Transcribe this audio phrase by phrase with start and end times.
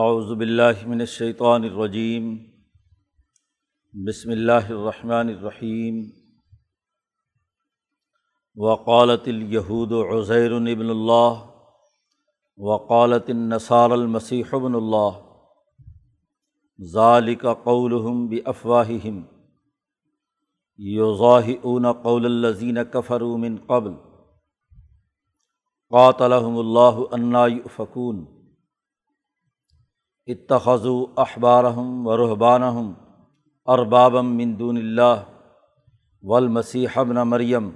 [0.00, 2.26] اعوذ باللہ من الشیطان الرجیم،
[3.94, 5.96] بسم اللہ الرحمن الرحیم،
[8.56, 11.40] وقالت اليہود عزیر ابن اللہ،
[12.58, 15.18] وقالت النصار المسیح ابن اللہ،
[16.78, 19.20] ذالک قولہم بافواہہم،
[20.78, 23.94] یضاہئون قول الذین کفروا من قبل،
[25.92, 28.26] قاتلہم اللہ انا یؤفکون۔
[30.28, 32.92] اتخذوا احبارہم و رحبانہم
[33.68, 35.22] اربابم من دون اللہ
[36.24, 37.70] والمسیح ابن مریم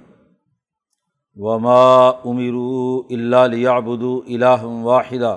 [1.37, 5.35] وما امروا الا لیعبدوا الہ واحدا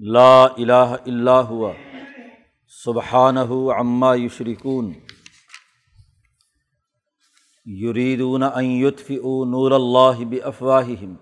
[0.00, 1.72] لا الہ الا هو
[2.72, 4.92] سبحانہ عما یشرکون
[7.66, 11.14] یریدون ان یطفئوا نور اللہ بافواہہم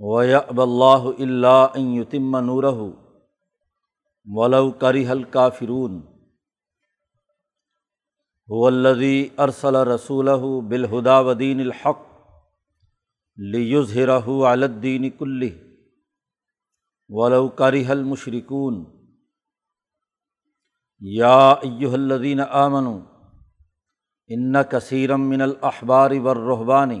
[0.00, 2.72] ویأب اللہ الا ان یتم نورہ
[4.26, 6.00] ولو کرہ الکافرون
[8.48, 12.02] هو الذی ارسل رسولہ بالہدى ودین الحق
[13.38, 15.52] لیظہرہ علی الدین کلہ
[17.10, 18.84] ولو کرہ المشرکون
[21.02, 22.98] یا ایہا الذین آمنوا
[24.30, 27.00] ان کثیرم من الاحبار والرہبان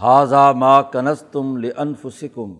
[0.00, 2.54] حاضہ ما کنز تم لنفسکم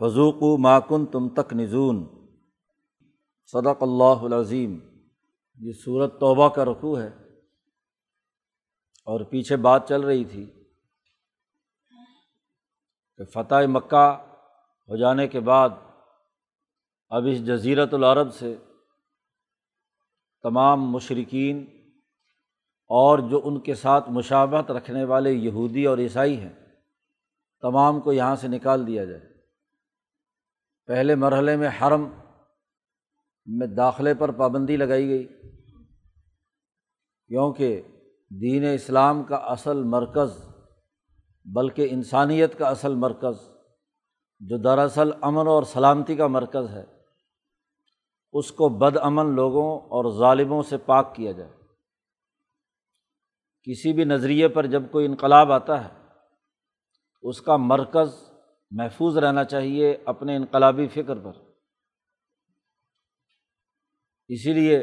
[0.00, 2.06] فضوق و ماکن تم تک نزون
[3.52, 4.78] صدق اللہ العظیم۔
[5.54, 7.08] یہ صورت توبہ کا رقوع ہے
[9.04, 10.46] اور پیچھے بات چل رہی تھی
[13.16, 14.06] کہ فتح مکہ
[14.88, 15.68] ہو جانے کے بعد
[17.08, 18.56] اب اس جزیرت العرب سے
[20.42, 21.79] تمام مشرقین
[22.90, 26.52] اور جو ان کے ساتھ مشابت رکھنے والے یہودی اور عیسائی ہیں،
[27.62, 29.20] تمام کو یہاں سے نکال دیا جائے۔
[30.88, 32.08] پہلے مرحلے میں حرم
[33.46, 35.26] میں داخلے پر پابندی لگائی گئی،
[37.30, 37.82] کیونکہ
[38.30, 40.30] دین اسلام کا اصل مرکز،
[41.44, 43.36] بلکہ انسانیت کا اصل مرکز،
[44.40, 46.84] جو دراصل امن اور سلامتی کا مرکز ہے،
[48.32, 51.59] اس کو بد امن لوگوں اور ظالموں سے پاک کیا جائے۔
[53.64, 55.88] کسی بھی نظریے پر جب کوئی انقلاب آتا ہے،
[57.22, 58.08] اس کا مرکز
[58.70, 61.32] محفوظ رہنا چاہیے اپنے انقلابی فکر پر۔
[64.28, 64.78] اسی لیے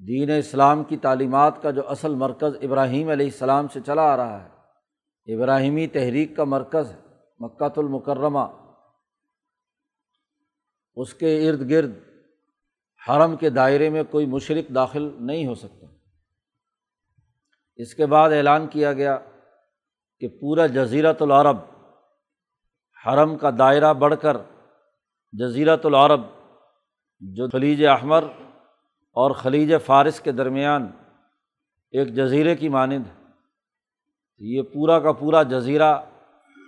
[0.00, 4.44] دین اسلام کی تعلیمات کا جو اصل مرکز ابراہیم علیہ السلام سے چلا آ رہا
[4.44, 7.00] ہے، ابراہیمی تحریک کا مرکز ہے،
[7.40, 8.46] مکۃ المکرمہ۔
[10.96, 11.92] اس کے ارد گرد
[13.08, 15.83] حرم کے دائرے میں کوئی مشرق داخل نہیں ہو سکتا۔
[17.76, 19.18] اس کے بعد اعلان کیا گیا
[20.18, 21.56] کہ پورا جزیرت العرب
[23.06, 24.36] حرم کا دائرہ بڑھ کر
[25.32, 26.20] جزیرت العرب،
[27.22, 28.24] جو خلیج احمر
[29.16, 30.90] اور خلیج فارس کے درمیان
[31.90, 33.06] ایک جزیرے کی مانند
[34.40, 35.94] یہ پورا کا پورا جزیرہ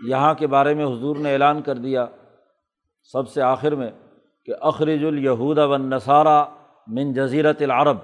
[0.07, 2.07] یہاں کے بارے میں حضور نے اعلان کر دیا
[3.13, 3.91] سب سے آخر میں
[4.45, 6.45] کہ اخرج الہود و نصارہ
[6.87, 7.99] من جزیرت العرب۔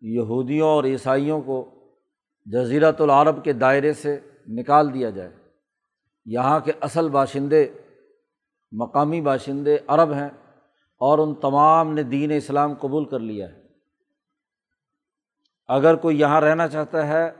[0.00, 1.70] یہودیوں اور عیسائیوں کو
[2.44, 5.30] جزیرت العرب کے دائرے سے نکال دیا جائے۔
[6.24, 7.68] یہاں کے اصل باشندے،
[8.72, 10.28] مقامی باشندے عرب ہیں
[10.98, 13.62] اور ان تمام نے دین اسلام قبول کر لیا ہے۔
[15.68, 17.30] اگر کوئی یہاں رہنا چاہتا ہے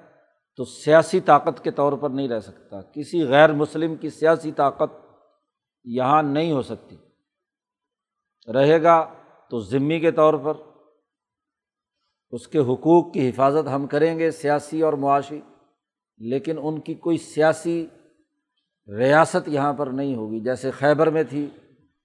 [0.57, 5.07] تو سیاسی طاقت کے طور پر نہیں رہ سکتا۔ کسی غیر مسلم کی سیاسی طاقت
[5.85, 6.97] یہاں نہیں ہو سکتی۔
[8.53, 9.15] رہے گا
[9.51, 10.70] تو ذمی کے طور پر
[12.31, 15.41] اس کے حقوق کی حفاظت ہم کریں گے، سیاسی اور معاشی،
[16.19, 17.87] لیکن ان کی کوئی سیاسی
[18.99, 21.47] ریاست یہاں پر نہیں ہوگی۔ جیسے خیبر میں تھی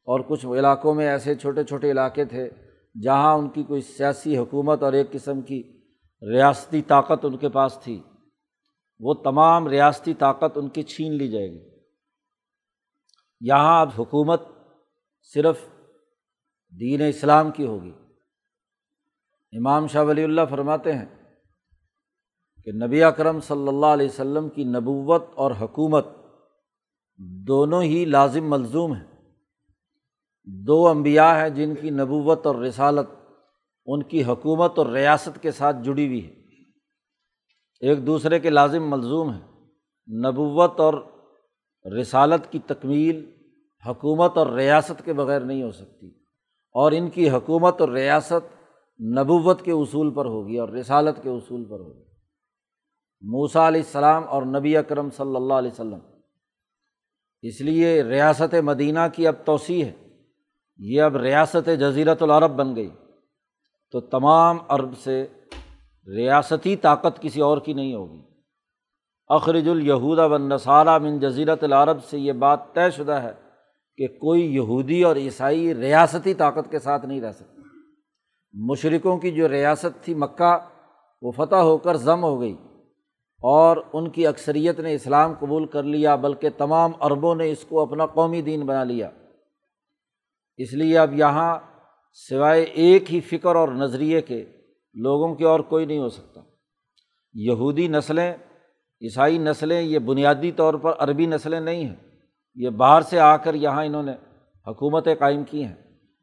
[0.04, 2.50] اور کچھ علاقوں میں ایسے چھوٹے چھوٹے علاقے تھے
[3.02, 5.82] جہاں ان کی کوئی سیاسی حکومت اور ایک قسم کی
[6.22, 8.02] ریاستی طاقت ان کے پاس تھی۔
[9.00, 11.70] وہ تمام ریاستی طاقت ان کی چھین لی جائے گی۔
[13.42, 14.42] یہاں اب حکومت
[15.22, 15.60] صرف
[16.80, 17.92] دین اسلام کی ہوگی۔
[19.58, 21.06] امام شاہ ولی اللہ فرماتے ہیں
[22.64, 26.08] کہ نبی اکرم صلی اللہ علیہ وسلم کی نبوت اور حکومت
[27.18, 29.08] دونوں ہی لازم ملزوم ہیں۔
[30.46, 33.10] دو انبیاء ہیں جن کی نبوت اور رسالت
[33.86, 36.34] ان کی حکومت اور ریاست کے ساتھ جڑی ہوئی ہے۔
[37.80, 39.48] ایک دوسرے کے لازم ملزوم ہیں۔
[40.28, 40.94] نبوت اور
[42.00, 43.32] رسالت کی تکمیل
[43.88, 46.08] حکومت اور ریاست کے بغیر نہیں ہو سکتی
[46.74, 48.55] اور ان کی حکومت اور ریاست
[49.00, 52.04] نبوت کے اصول پر ہوگی اور رسالت کے اصول پر ہوگی۔
[53.22, 56.00] موسا علیہ السلام اور نبی اکرم صلی اللہ علیہ وسلم۔
[57.42, 59.92] اس لیے ریاست مدینہ کی اب توسیع ہے۔
[60.78, 62.90] یہ اب ریاست جزیرت العرب بن گئی۔
[63.92, 65.28] تو تمام عرب سے
[66.16, 68.22] ریاستی طاقت کسی اور کی نہیں ہوگی۔
[69.28, 73.32] اخرج الہودا و نصارہ من جزیرت العرب سے یہ بات طے شدہ ہے
[73.98, 77.62] کہ کوئی یہودی اور عیسائی ریاستی طاقت کے ساتھ نہیں رہ سکتا
[78.58, 80.58] مشرقوں کی جو ریاست تھی مکہ،
[81.22, 82.58] وہ فتح ہو کر ضم ہو گئی
[83.42, 87.82] اور ان کی اکثریت نے اسلام قبول کر لیا، بلکہ تمام عربوں نے اس کو
[87.82, 89.10] اپنا قومی دین بنا لیا۔
[90.58, 91.60] اس لیے اب یہاں
[92.14, 94.46] سوائے ایک ہی فکر اور نظریے کے
[94.94, 96.42] لوگوں کے اور کوئی نہیں ہو سکتا۔
[97.34, 98.34] یہودی نسلیں،
[99.02, 101.96] عیسائی نسلیں، یہ بنیادی طور پر عربی نسلیں نہیں ہیں۔
[102.56, 104.12] یہ باہر سے آ کر یہاں انہوں نے
[104.68, 105.76] حکومتیں قائم کی ہیں۔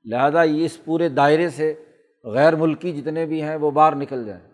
[0.04, 1.74] لہٰذا یہ اس پورے دائرے سے
[2.24, 4.48] غیر ملکی جتنے بھی ہیں وہ باہر نکل جائیں۔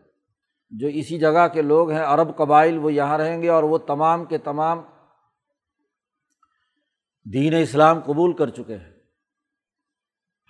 [0.71, 4.25] جو اسی جگہ کے لوگ ہیں، عرب قبائل، وہ یہاں رہیں گے اور وہ تمام
[4.25, 4.83] کے تمام
[7.33, 8.93] دین اسلام قبول کر چکے ہیں۔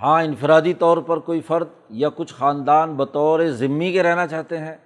[0.02, 4.76] ہاں انفرادی طور پر کوئی فرد یا کچھ خاندان بطور ذمی کے رہنا چاہتے ہیں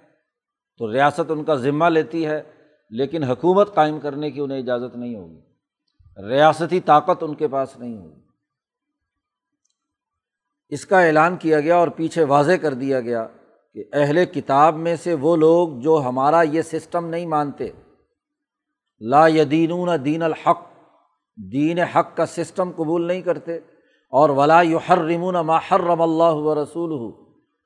[0.77, 2.43] تو ریاست ان کا ذمہ لیتی ہے،
[2.89, 5.39] لیکن حکومت قائم کرنے کی انہیں اجازت نہیں ہوگی۔
[6.27, 8.22] ریاستی طاقت ان کے پاس نہیں ہوگی۔
[10.73, 13.27] اس کا اعلان کیا گیا اور پیچھے واضح کر دیا گیا
[13.73, 17.69] کہ اہل کتاب میں سے وہ لوگ جو ہمارا یہ سسٹم نہیں مانتے۔
[18.99, 20.61] لا یدینون دین الحق،
[21.51, 23.55] دین حق کا سسٹم قبول نہیں کرتے،
[24.11, 27.11] اور ولا یحرمون ما حرم اللہ و رسول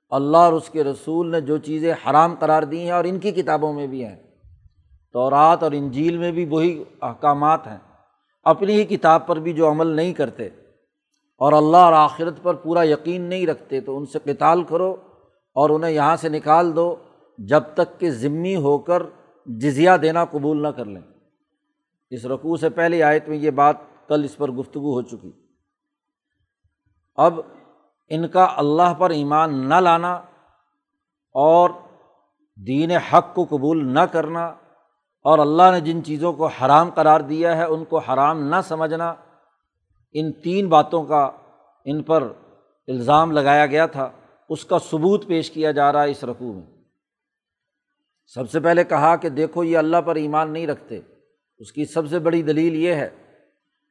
[0.10, 3.32] اللہ اور اس کے رسول نے جو چیزیں حرام قرار دی ہیں اور ان کی
[3.32, 4.16] کتابوں میں بھی ہیں۔
[5.14, 7.78] تو رات اور انجیل میں بھی وہی احکامات ہیں۔
[8.44, 10.50] اپنی ہی کتاب پر بھی جو عمل نہیں کرتے۔
[11.38, 14.96] اور اللہ اور آخرت پر پورا یقین نہیں رکھتے تو ان سے کتال کرو
[15.54, 16.96] اور انہیں یہاں سے نکال دو
[17.38, 19.04] جب تک کہ ضمنی ہو کر
[19.46, 21.02] جزیہ دینا قبول نہ کر لیں۔
[22.10, 23.76] اس رقوع سے پہلے آیت میں یہ بات
[24.08, 25.32] کل اس پر گفتگو ہو چکی۔
[27.16, 27.40] اب
[28.10, 30.14] ان کا اللہ پر ایمان نہ لانا
[31.34, 31.70] اور
[32.68, 34.46] دین حق کو قبول نہ کرنا
[35.26, 39.14] اور اللہ نے جن چیزوں کو حرام قرار دیا ہے ان کو حرام نہ سمجھنا
[40.12, 41.32] ان تین باتوں کا
[41.86, 42.32] ان پر
[42.88, 44.12] الزام لگایا گیا تھا،
[44.50, 46.78] اس کا ثبوت پیش کیا جا رہا ہے اس رقوع میں۔
[48.26, 51.00] سب سے پہلے کہا کہ دیکھو، یہ اللہ پر ایمان نہیں رکھتے۔
[51.58, 53.10] اس کی سب سے بڑی دلیل یہ ہے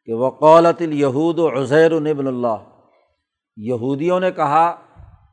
[0.04, 2.56] کہ وقالت الہود و عزیر البن اللہ۔
[3.56, 4.76] یہودیوں نے کہا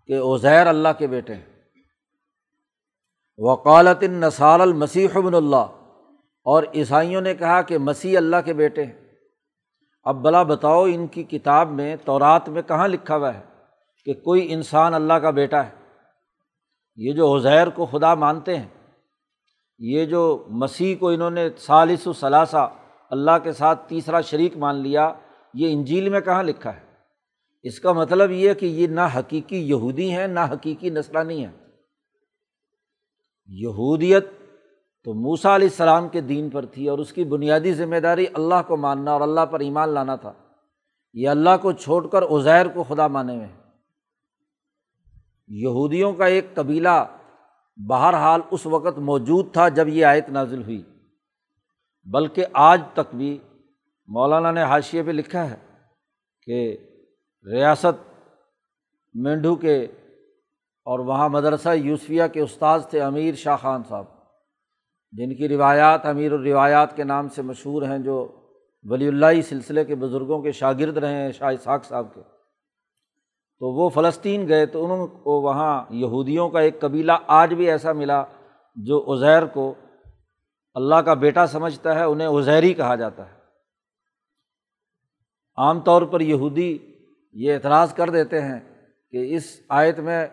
[0.08, 1.46] کہ عزیر اللہ کے بیٹے ہیں۔
[3.38, 5.66] وقالت النصار المسیح ابن اللہ۔
[6.44, 9.03] اور عیسائیوں نے کہا کہ مسیح اللہ کے بیٹے ہیں۔
[10.04, 13.42] اب بلا بتاؤ ان کی کتاب میں تورات میں کہاں لکھا ہوا ہے
[14.06, 15.70] کہ کوئی انسان اللہ کا بیٹا ہے؟
[16.96, 18.68] یہ جو عزیر کو خدا مانتے ہیں،
[19.80, 22.74] یہ جو مسیح کو انہوں نے سالس و ثلاثہ
[23.10, 25.14] اللہ کے ساتھ تیسرا شریک مان لیا،
[25.54, 26.82] یہ انجیل میں کہاں لکھا ہے؟
[27.64, 31.54] اس کا مطلب یہ کہ یہ نہ حقیقی یہودی ہیں، نہ حقیقی نسلانی ہیں۔
[33.48, 34.25] یہودیت
[35.03, 38.55] تو موسا علیہ السلام کے دین پر تھی اور اس کی بنیادی ذمہ داری اللہ
[38.67, 40.33] کو ماننا اور اللہ پر ایمان لانا تھا۔
[41.13, 43.48] یہ اللہ کو چھوڑ کر عزیر کو خدا مانے میں
[45.48, 47.05] یہودیوں کا ایک قبیلہ
[47.77, 50.83] بہرحال اس وقت موجود تھا جب یہ آیت نازل ہوئی۔
[52.05, 53.39] بلکہ آج تک بھی
[54.07, 55.55] مولانا نے حاشیے پہ لکھا ہے
[56.41, 56.77] کہ
[57.51, 58.24] ریاست
[59.13, 59.83] مینڈو کے
[60.86, 64.05] اور وہاں مدرسہ یوسفیہ کے استاذ تھے امیر شاہ خان صاحب۔
[65.17, 68.41] جن کی روایات امیر الروایات کے نام سے مشہور ہیں، جو
[68.84, 72.22] ولی اللہ سلسلے کے بزرگوں کے شاگرد رہے ہیں، شاہ اسحاق صاحب کے۔
[73.60, 77.93] تو وہ فلسطین گئے تو انہوں کو وہاں یہودیوں کا ایک قبیلہ آج بھی ایسا
[77.93, 78.24] ملا
[78.75, 79.74] جو عزیر کو
[80.74, 83.36] اللہ کا بیٹا سمجھتا ہے، انہیں عزیری کہا جاتا ہے۔
[85.58, 86.77] عام طور پر یہودی
[87.34, 88.60] یہ اعتراض کر دیتے ہیں
[89.12, 90.27] کہ اس آیت میں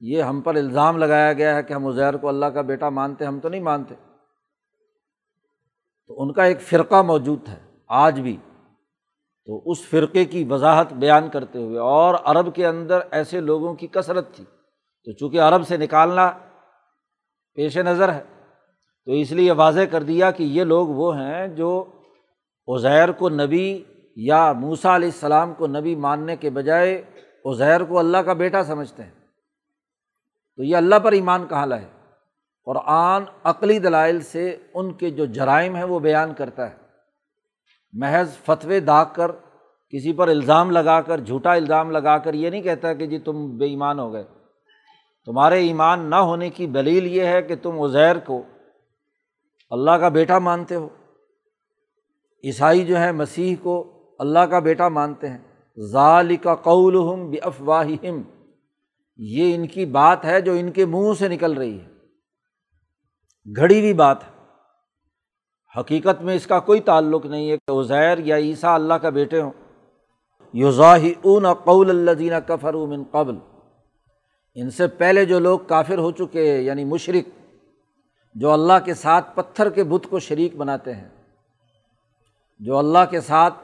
[0.00, 3.24] یہ ہم پر الزام لگایا گیا ہے کہ ہم عزیر کو اللہ کا بیٹا مانتے،
[3.24, 3.94] ہم تو نہیں مانتے۔
[6.06, 8.36] تو ان کا ایک فرقہ موجود ہے، آج بھی۔
[9.46, 13.86] تو اس فرقے کی وضاحت بیان کرتے ہوئے، اور عرب کے اندر ایسے لوگوں کی
[13.86, 14.44] کثرت تھی۔
[15.06, 16.30] تو چونکہ عرب سے نکالنا
[17.54, 18.22] پیش نظر ہے،
[19.04, 21.84] تو اس لیے واضح کر دیا کہ یہ لوگ وہ ہیں جو
[22.68, 23.84] عزیر کو نبی
[24.16, 27.02] یا موسا علیہ السلام کو نبی ماننے کے بجائے
[27.44, 29.10] عزیر کو اللہ کا بیٹا سمجھتے ہیں۔
[30.56, 31.88] تو یہ اللہ پر ایمان کہاں لائے؟
[32.64, 36.76] قرآن عقلی دلائل سے ان کے جو جرائم ہیں وہ بیان کرتا ہے۔
[37.92, 39.30] محض فتوے داغ کر
[39.90, 43.58] کسی پر الزام لگا کر، جھوٹا الزام لگا کر یہ نہیں کہتا کہ جی تم
[43.58, 44.24] بے ایمان ہو گئے۔
[45.26, 48.42] تمہارے ایمان نہ ہونے کی دلیل یہ ہے کہ تم عزیر کو
[49.70, 50.88] اللہ کا بیٹا مانتے ہو۔
[52.44, 55.38] عیسائی جو ہے مسیح کو اللہ کا بیٹا مانتے ہیں۔
[55.80, 58.22] ظال کا قول ہم بے افواہم
[59.16, 61.91] یہ ان کی بات ہے جو ان کے منہ سے نکل رہی ہے۔
[63.56, 64.32] گھڑی ہوئی بات ہے۔
[65.80, 69.40] حقیقت میں اس کا کوئی تعلق نہیں ہے کہ عزیر یا عیسیٰ اللہ کا بیٹے
[69.40, 69.50] ہوں۔
[70.52, 73.34] یوزاہ اون قول اللہ دینہ کفر من قبل۔
[74.54, 77.28] ان سے پہلے جو لوگ کافر ہو چکے ہیں یعنی مشرق
[78.34, 81.08] جو اللہ کے ساتھ پتھر کے بت کو شریک بناتے ہیں۔
[82.60, 83.54] جو اللہ کے ساتھ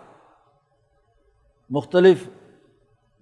[1.71, 2.29] مختلف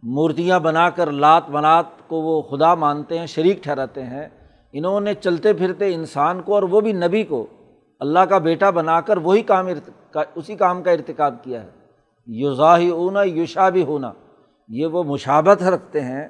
[0.03, 5.15] مورتیاں بنا کر لات منات کو وہ خدا مانتے ہیں، شریک ٹھہراتے ہیں۔ انہوں نے
[5.15, 7.47] چلتے پھرتے انسان کو اور وہ بھی نبی کو
[8.01, 9.67] اللہ کا بیٹا بنا کر وہی کام
[10.35, 11.69] اسی کام کا ارتکاب کیا ہے۔
[12.27, 14.13] یوزاہی اونا یوشا بھی ہونا
[14.69, 16.29] یہ وہ مشابت رکھتے ہیں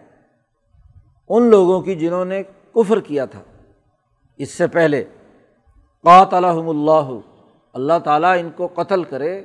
[1.29, 2.43] ان لوگوں کی جنہوں نے
[2.75, 3.41] کفر کیا تھا۔
[4.37, 5.05] اس سے پہلے
[6.03, 7.19] قات الحم اللہ
[7.75, 9.45] اللہ تعالیٰ ان کو قتل کرے،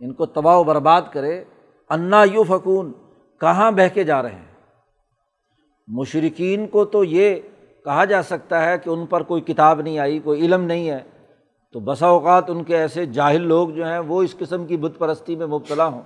[0.00, 1.44] ان کو تباہ و برباد کرے۔
[1.90, 2.92] انا یو فکون
[3.40, 4.48] کہاں بہہ کے جا رہے ہیں؟
[5.88, 7.36] مشرقین کو تو یہ
[7.88, 10.98] کہا جا سکتا ہے کہ ان پر کوئی کتاب نہیں آئی، کوئی علم نہیں ہے۔
[11.72, 14.98] تو بسا اوقات ان کے ایسے جاہل لوگ جو ہیں، وہ اس قسم کی بت
[14.98, 16.02] پرستی میں مبتلا ہوں۔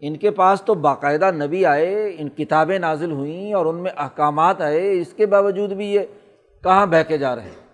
[0.00, 4.60] ان کے پاس تو باقاعدہ نبی آئے، ان کتابیں نازل ہوئیں اور ان میں احکامات
[4.60, 6.00] آئے، اس کے باوجود بھی یہ
[6.62, 7.66] کہاں بہہ کے جا رہے ہیں؟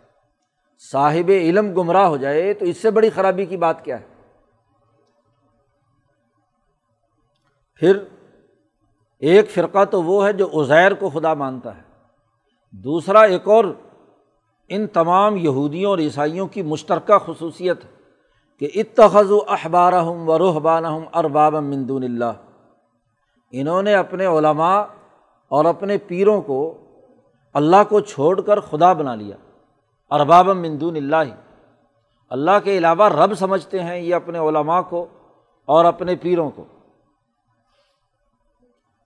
[0.93, 4.05] صاحب علم گمراہ ہو جائے تو اس سے بڑی خرابی کی بات کیا ہے؟
[7.75, 7.99] پھر
[9.19, 11.90] ایک فرقہ تو وہ ہے جو عزیر کو خدا مانتا ہے۔
[12.73, 13.65] دوسرا ایک اور،
[14.69, 17.91] ان تمام یہودیوں اور عیسائیوں کی مشترکہ خصوصیت ہے
[18.59, 22.33] کہ اتخذ و احبار ہم و روحبان ہم ارباب مندون اللہ۔
[23.51, 24.83] انہوں نے اپنے علماء
[25.49, 26.79] اور اپنے پیروں کو
[27.55, 29.37] اللہ کو چھوڑ کر خدا بنا لیا
[30.11, 31.33] ارباب مندون اللہ۔ ہی
[32.31, 35.07] اللہ کے علاوہ رب سمجھتے ہیں یہ اپنے علماء کو
[35.65, 36.65] اور اپنے پیروں کو۔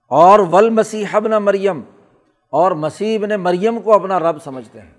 [0.09, 1.81] اور ول مسیح ابن مریم
[2.55, 4.93] اور مسیح نے مریم کو اپنا رب سمجھتے ہیں۔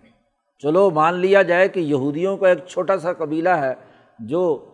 [0.62, 3.74] چلو مان لیا جائے کہ یہودیوں کا ایک چھوٹا سا قبیلہ ہے
[4.18, 4.64] جو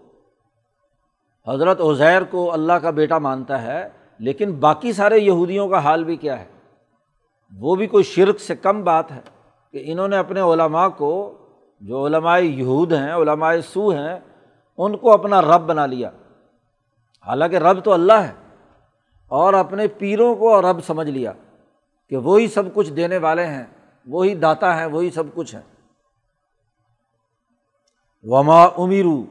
[1.48, 6.16] حضرت عزیر کو اللہ کا بیٹا مانتا ہے، لیکن باقی سارے یہودیوں کا حال بھی
[6.16, 6.44] کیا ہے؟
[7.58, 9.20] وہ بھی کوئی شرک سے کم بات ہے
[9.72, 11.34] کہ انہوں نے اپنے علماء کو،
[11.80, 14.18] جو علماء یہود ہیں، علماء سو ہیں،
[14.78, 16.10] ان کو اپنا رب بنا لیا۔
[17.26, 18.32] حالانکہ رب تو اللہ ہے
[19.28, 21.32] اور اپنے پیروں کو رب سمجھ لیا۔
[22.12, 23.64] کہ وہی سب کچھ دینے والے ہیں،
[24.06, 25.62] وہی داتا ہیں، وہی سب کچھ ہیں۔
[28.22, 29.24] وما امیرو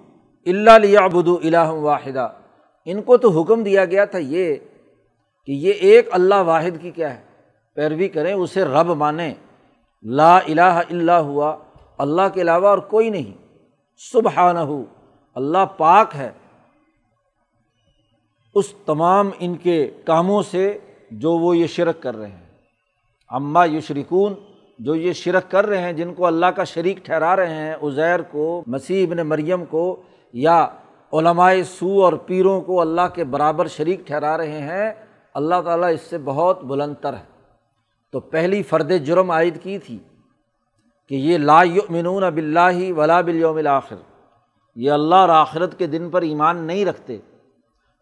[0.45, 2.29] اللہ لیا بدو الہ واحدہ
[2.85, 4.55] ان کو تو حکم دیا گیا تھا یہ
[5.45, 7.23] کہ یہ ایک اللہ واحد کی کیا ہے؟
[7.73, 9.33] پیروی کریں، اسے رب مانیں۔
[10.03, 11.57] لا الہ اللہ ہوا۔
[11.97, 13.57] اللہ کے علاوہ اور کوئی نہیں۔
[14.13, 14.85] صبح نہ ہو
[15.35, 16.31] اللہ پاک ہے۔
[18.55, 20.77] اس تمام ان کے کاموں سے
[21.11, 22.50] جو وہ یہ شرک کر رہے ہیں۔
[23.31, 24.33] اماں یشرکون،
[24.79, 28.21] جو یہ شرک کر رہے ہیں، جن کو اللہ کا شریک ٹھہرا رہے ہیں، عزیر
[28.21, 30.01] کو، مسیح ابن مریم کو،
[30.33, 30.67] یا
[31.13, 34.91] علمائے سو اور پیروں کو اللہ کے برابر شریک ٹھہرا رہے ہیں،
[35.33, 37.23] اللہ تعالیٰ اس سے بہت بلند تر ہے۔
[38.11, 39.97] تو پہلی فرد جرم عائد کی تھی
[41.09, 43.95] کہ یہ لا یؤمنون بلّہ ولا بالیوم الآخر
[44.75, 47.17] یہ اللہ اور آخرت کے دن پر ایمان نہیں رکھتے،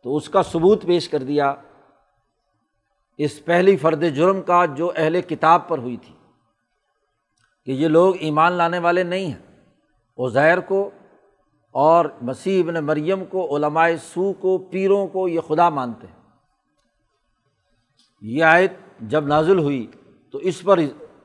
[0.04, 1.56] تو اس کا ثبوت پیش کر دیا۔
[3.20, 6.14] اس پہلی فرد جرم کا جو اہل کتاب پر ہوئی تھی
[7.66, 9.66] کہ یہ لوگ ایمان لانے والے نہیں ہیں۔
[10.18, 10.90] عزیر کو
[11.72, 16.16] اور مسیح ابن مریم کو علمائے سو کو، پیروں کو یہ خدا مانتے ہیں۔
[18.22, 19.88] یہ آیت جب نازل ہوئی
[20.32, 20.80] تو اس پر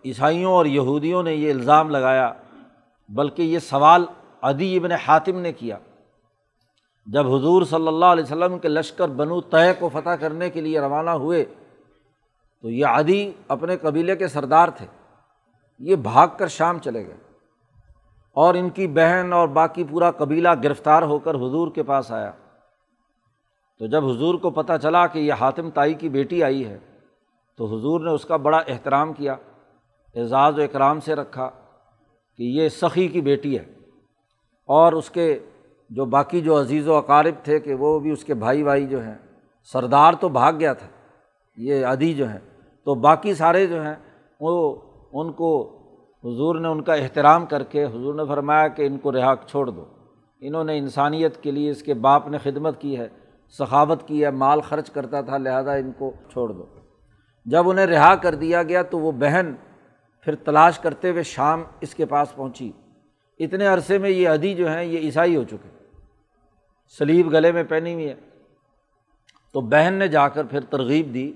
[0.05, 2.33] عیسائیوں اور یہودیوں نے یہ الزام لگایا،
[3.09, 4.05] بلکہ یہ سوال
[4.43, 5.79] ادی ابن حاتم نے کیا۔
[7.07, 10.81] جب حضور صلی اللہ علیہ وسلم کے لشکر بنو طے کو فتح کرنے کے لیے
[10.81, 11.45] روانہ ہوئے
[12.65, 14.87] تو یہ عدی اپنے قبیلے کے سردار تھے۔
[15.79, 17.17] یہ بھاگ کر شام چلے گئے
[18.33, 22.31] اور ان کی بہن اور باقی پورا قبیلہ گرفتار ہو کر حضور کے پاس آیا۔
[23.79, 26.79] تو جب حضور کو پتہ چلا کہ یہ حاتم تائی کی بیٹی آئی ہے،
[27.57, 29.33] تو حضور نے اس کا بڑا احترام کیا،
[30.15, 31.51] اعزاز و اکرام سے رکھا
[32.37, 33.65] کہ یہ سخی کی بیٹی ہے۔
[34.67, 35.39] اور اس کے
[35.91, 39.03] جو باقی جو عزیز و اقارب تھے کہ وہ بھی اس کے بھائی بھائی جو
[39.03, 39.19] ہیں،
[39.73, 40.87] سردار تو بھاگ گیا تھا،
[41.57, 42.54] یہ عدی جو ہیں
[42.85, 43.95] تو باقی سارے جو ہیں،
[44.41, 44.77] وہ
[45.13, 45.81] ان کو
[46.25, 49.71] حضور نے ان کا احترام کر کے حضور نے فرمایا کہ ان کو رہا چھوڑ
[49.71, 49.85] دو۔
[50.41, 53.09] انہوں نے انسانیت کے لیے اس کے باپ نے خدمت کی ہے،
[53.59, 56.65] سخاوت کی ہے، مال خرچ کرتا تھا، لہٰذا ان کو چھوڑ دو۔
[57.45, 59.55] جب انہیں رہا کر دیا گیا تو وہ بہن
[60.21, 62.73] پھر تلاش کرتے ہوئے شام اس کے پاس پہنچی۔
[63.39, 65.69] اتنے عرصے میں یہ ادی جو ہیں، یہ عیسائی ہو چکے۔
[66.99, 68.15] سلیب گلے میں پہنی ہوئی ہے۔
[69.53, 71.33] تو بہن نے جا کر پھر ترغیب دی۔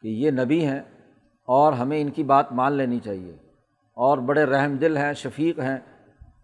[0.00, 0.80] کہ یہ نبی ہیں
[1.46, 3.32] اور ہمیں ان کی بات مان لینی چاہیے
[3.94, 5.78] اور بڑے رحم دل ہیں، شفیق ہیں،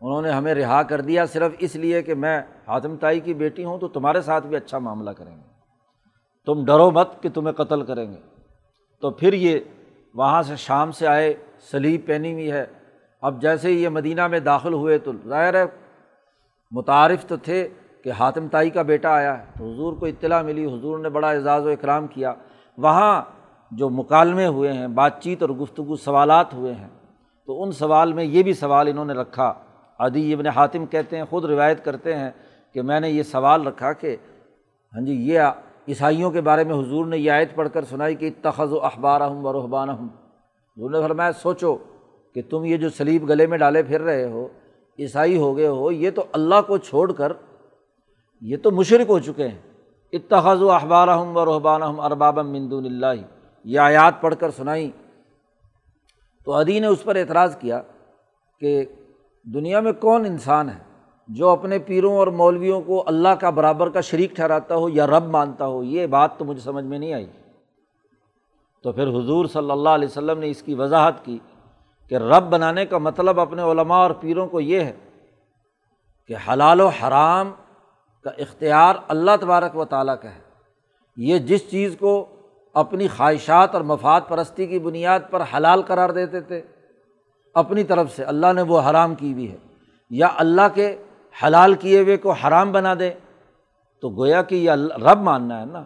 [0.00, 3.64] انہوں نے ہمیں رہا کر دیا صرف اس لیے کہ میں حاتم تائی کی بیٹی
[3.64, 5.52] ہوں تو تمہارے ساتھ بھی اچھا معاملہ کریں گے۔
[6.47, 8.16] تم ڈرو مت کہ تمہیں قتل کریں گے۔
[9.00, 9.59] تو پھر یہ
[10.14, 11.35] وہاں سے شام سے آئے،
[11.71, 12.66] سلیب پہنی ہوئی ہے۔
[13.23, 15.64] اب جیسے ہی یہ مدینہ میں داخل ہوئے تو ظاہر ہے
[16.71, 17.68] متعارف تو تھے
[18.04, 21.30] کہ حاتم تائی کا بیٹا آیا ہے۔ تو حضور کو اطلاع ملی، حضور نے بڑا
[21.30, 22.35] اعزاز و اکرام کیا۔
[22.78, 23.23] وہاں
[23.76, 26.88] جو مکالمے ہوئے ہیں، بات چیت اور گفتگو، سوالات ہوئے ہیں۔
[27.47, 29.55] تو ان سوال میں یہ بھی سوال انہوں نے رکھا۔
[29.99, 32.31] عدی ابن حاتم کہتے ہیں، خود روایت کرتے ہیں
[32.75, 34.17] کہ میں نے یہ سوال رکھا کہ
[34.95, 35.41] ہاں جی یہ
[35.88, 39.21] عیسائیوں کے بارے میں حضور نے یہ آیت پڑھ کر سنائی کہ اتخذ و اخبار
[39.21, 40.09] ہوں و رحبان ہوں
[40.76, 41.76] حضور نے فرمایا، سوچو
[42.35, 44.49] کہ تم یہ جو سلیب گلے میں ڈالے پھر رہے ہو،
[44.99, 47.33] عیسائی ہو گئے ہو، یہ تو اللہ کو چھوڑ کر،
[48.41, 49.59] یہ تو مشرق ہو چکے ہیں۔
[50.12, 53.32] اتخذ و اخبار ہوں و رحبان ہم ارباب مندون اللہ۔
[53.64, 54.90] یہ آیات پڑھ کر سنائی۔
[56.45, 57.83] تو ادی نے اس پر اعتراض کیا
[58.61, 58.85] کہ
[59.42, 60.78] دنیا میں کون انسان ہے
[61.28, 65.25] جو اپنے پیروں اور مولویوں کو اللہ کا برابر کا شریک ٹھہراتا ہو یا رب
[65.25, 67.26] مانتا ہو، یہ بات تو مجھے سمجھ میں نہیں آئی۔
[68.83, 71.38] تو پھر حضور صلی اللہ علیہ وسلم نے اس کی وضاحت کی
[72.09, 74.92] کہ رب بنانے کا مطلب اپنے علماء اور پیروں کو یہ ہے
[76.28, 77.52] کہ حلال و حرام
[78.25, 80.40] کا اختیار اللہ تبارک و تعالیٰ کا ہے۔
[81.16, 82.28] یہ جس چیز کو
[82.75, 86.63] اپنی خواہشات اور مفاد پرستی کی بنیاد پر حلال قرار دیتے تھے۔
[87.54, 89.56] اپنی طرف سے اللہ نے وہ حرام کی ہوئی ہے۔
[90.11, 90.97] یا اللہ کے
[91.45, 93.11] حلال کیے ہوئے کو حرام بنا دے۔
[94.00, 95.85] تو گویا کہ یہ رب ماننا ہے نا۔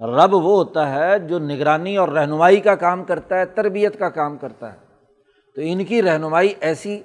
[0.00, 4.36] رب وہ ہوتا ہے جو نگرانی اور رہنمائی کا کام کرتا ہے، تربیت کا کام
[4.36, 4.78] کرتا ہے۔
[5.54, 7.02] تو ان کی رہنمائی ایسی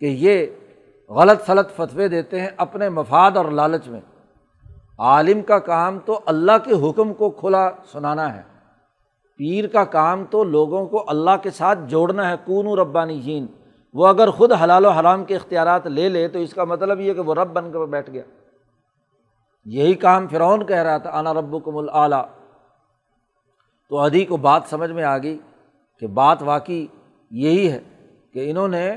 [0.00, 0.46] کہ یہ
[1.08, 4.00] غلط فلط فتوے دیتے ہیں اپنے مفاد اور لالچ میں۔
[4.98, 8.55] عالم کا کام تو اللہ کے حکم کو کھلا سنانا ہے۔
[9.36, 13.46] پیر کا کام تو لوگوں کو اللہ کے ساتھ جوڑنا ہے کون و ربانی جین
[13.94, 17.14] وہ اگر خود حلال و حرام کے اختیارات لے لے، تو اس کا مطلب یہ
[17.14, 18.22] کہ وہ رب بن کر بیٹھ گیا۔
[19.64, 22.24] یہی کام فرعون کہہ رہا تھا، انا رب کم العلیٰ
[23.88, 25.38] تو ادھی کو بات سمجھ میں آ گئی
[26.00, 26.86] کہ بات واقعی
[27.30, 27.80] یہی ہے
[28.32, 28.96] کہ انہوں نے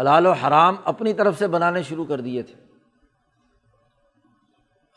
[0.00, 2.61] حلال و حرام اپنی طرف سے بنانے شروع کر دیے تھے۔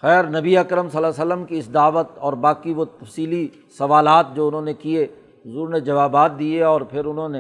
[0.06, 4.26] خیر نبی اکرم صلی اللہ علیہ وسلم کی اس دعوت اور باقی وہ تفصیلی سوالات
[4.36, 5.04] جو انہوں نے کیے،
[5.46, 7.40] حضور نے جوابات دیے اور پھر انہوں نے،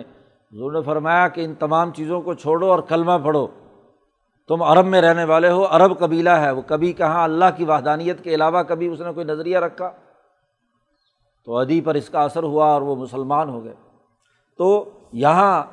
[0.53, 3.47] حضور نے فرمایا کہ ان تمام چیزوں کو چھوڑو اور کلمہ پڑھو۔
[4.47, 8.23] تم عرب میں رہنے والے ہو، عرب قبیلہ ہے، وہ کبھی کہاں اللہ کی وحدانیت
[8.23, 9.91] کے علاوہ کبھی اس نے کوئی نظریہ رکھا؟
[11.45, 13.75] تو ادی پر اس کا اثر ہوا اور وہ مسلمان ہو گئے۔
[14.57, 15.63] تو یہاں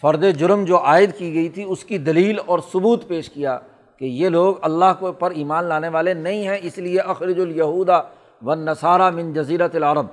[0.00, 3.58] فرد جرم جو عائد کی گئی تھی، اس کی دلیل اور ثبوت پیش کیا۔
[3.98, 8.00] کہ یہ لوگ اللہ کو پر ایمان لانے والے نہیں ہیں، اس لیے اخرج الہودا
[8.42, 10.06] و نصارہ من جزیرت العرب۔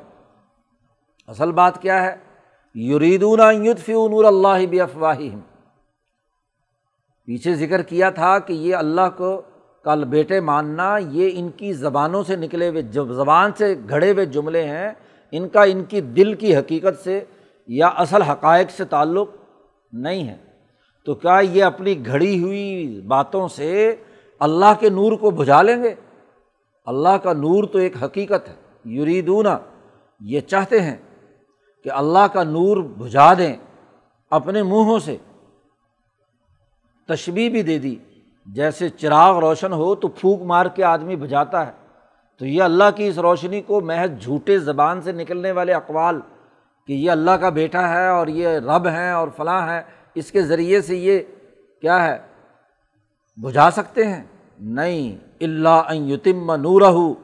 [1.28, 2.16] اصل بات کیا ہے؟
[2.76, 5.40] یریدون یدفی نور اللہ افواہم
[7.26, 9.42] پیچھے ذکر کیا تھا کہ یہ اللہ کو
[9.84, 14.64] کل بیٹے ماننا، یہ ان کی زبانوں سے نکلے ہوئے زبان سے گھڑے ہوئے جملے
[14.68, 14.92] ہیں،
[15.32, 17.24] ان کا ان کی دل کی حقیقت سے
[17.68, 19.30] یا اصل حقائق سے تعلق
[19.94, 20.38] نہیں ہے۔
[21.06, 23.96] تو کیا یہ اپنی گھڑی ہوئی باتوں سے
[24.40, 25.96] اللہ کے نور کو بجھا لیں گے؟
[26.86, 28.56] اللہ کا نور تو ایک حقیقت ہے۔
[28.94, 29.58] یریدونا
[30.20, 30.98] یہ چاہتے ہیں
[31.84, 33.56] کہ اللہ کا نور بجھا دیں
[34.30, 35.18] اپنے منہوں سے۔
[37.08, 37.96] تشبی بھی دے دی،
[38.46, 41.72] جیسے چراغ روشن ہو تو پھونک مار کے آدمی بجھاتا ہے۔
[42.40, 46.20] تو یہ اللہ کی اس روشنی کو محض جھوٹے زبان سے نکلنے والے اقوال
[46.88, 49.82] کہ یہ اللہ کا بیٹا ہے اور یہ رب ہیں اور فلاں ہیں۔
[50.16, 51.20] اس کے ذریعے سے یہ
[51.82, 52.18] کیا ہے؟
[53.38, 54.24] بجھا سکتے ہیں؟
[54.60, 57.16] نہیں اللہ یتم نور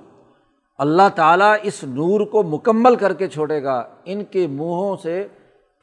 [0.77, 5.27] اللہ تعالیٰ اس نور کو مکمل کر کے چھوڑے گا۔ ان کے منہوں سے،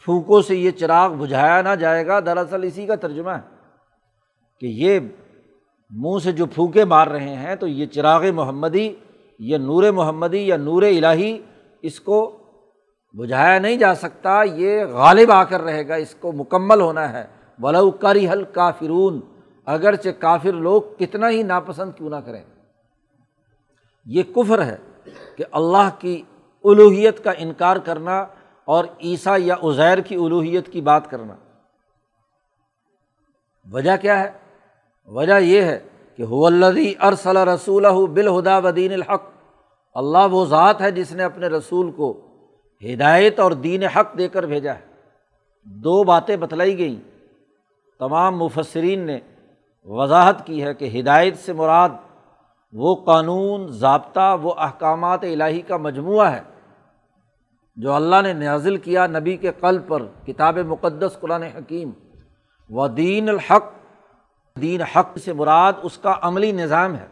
[0.05, 3.49] پھونکوں سے یہ چراغ بجھایا نہ جائے گا۔ دراصل اسی کا ترجمہ ہے
[4.61, 5.01] کہ یہ
[5.91, 8.95] منہ سے جو پھونکے مار رہے ہیں، تو یہ چراغ محمدی
[9.39, 11.39] یا نور محمدی یا نور الہی
[11.83, 12.39] اس کو
[13.17, 17.25] بجھایا نہیں جا سکتا، یہ غالب آ کر رہے گا، اس کو مکمل ہونا ہے۔
[17.63, 19.21] ولو کری حل کافرون
[19.67, 22.43] اگرچہ کافر لوگ کتنا ہی ناپسند کیوں نہ کریں۔
[24.07, 24.77] یہ کفر ہے
[25.37, 26.23] کہ اللہ کی
[26.65, 28.27] الوحیت کا انکار کرنا
[28.65, 31.35] اور عیسیٰ یا ازیر کی الوحیت کی بات کرنا۔
[33.73, 34.31] وجہ کیا ہے؟
[35.07, 35.81] وجہ یہ ہے
[36.17, 39.23] کہ حلدی ارسل رسول بالہدا ودین الحق۔
[39.95, 42.34] اللہ وہ ذات ہے جس نے اپنے رسول کو
[42.83, 44.81] ہدایت اور دین حق دے کر بھیجا ہے۔
[45.65, 47.09] دو باتیں بتلائی گئیں۔
[47.99, 49.19] تمام مفسرین نے
[49.85, 51.89] وضاحت کی ہے کہ ہدایت سے مراد
[52.73, 56.43] وہ قانون، ضابطہ، وہ احکامات الہی کا مجموعہ ہے
[57.77, 61.91] جو اللہ نے نازل کیا نبی کے قلب پر۔ کتاب مقدس، قرآن حکیم۔
[62.71, 63.65] و دین الحق،
[64.61, 67.07] دین حق سے مراد اس کا عملی نظام ہے،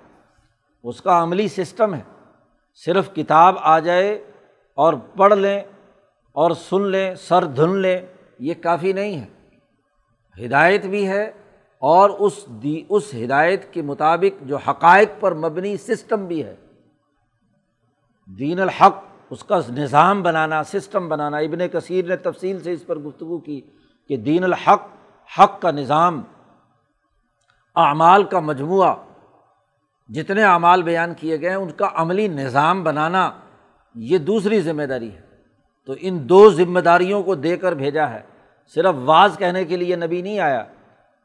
[0.82, 2.02] اس کا عملی سسٹم ہے۔
[2.74, 4.31] صرف کتاب آ جائے
[4.74, 5.60] اور پڑھ لیں
[6.32, 7.98] اور سن لیں، سر دھن لیں،
[8.38, 9.42] یہ کافی نہیں ہے۔
[10.46, 11.32] ہدایت بھی ہے
[11.78, 16.56] اور اس دی، اس ہدایت کے مطابق جو حقائق پر مبنی سسٹم بھی ہے۔
[18.38, 22.98] دین الحق، اس کا نظام بنانا، سسٹم بنانا۔ ابن کثیر نے تفصیل سے اس پر
[22.98, 23.60] گفتگو کی
[24.08, 24.88] کہ دین الحق،
[25.38, 26.22] حق کا نظام،
[27.76, 28.94] اعمال کا مجموعہ،
[30.08, 33.30] جتنے اعمال بیان کیے گئے ہیں ان کا عملی نظام بنانا
[33.94, 35.20] یہ دوسری ذمہ داری ہے۔
[35.86, 38.20] تو ان دو ذمہ داریوں کو دے کر بھیجا ہے۔
[38.74, 40.64] صرف واز کہنے کے لیے نبی نہیں آیا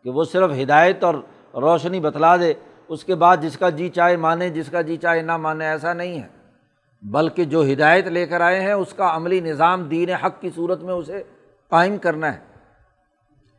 [0.03, 1.13] کہ وہ صرف ہدایت اور
[1.53, 2.53] روشنی بتلا دے،
[2.87, 5.93] اس کے بعد جس کا جی چائے مانے، جس کا جی چائے نہ مانے، ایسا
[5.93, 6.27] نہیں ہے۔
[7.01, 10.83] بلکہ جو ہدایت لے کر آئے ہیں، اس کا عملی نظام دین حق کی صورت
[10.83, 11.23] میں اسے
[11.69, 12.39] قائم کرنا ہے۔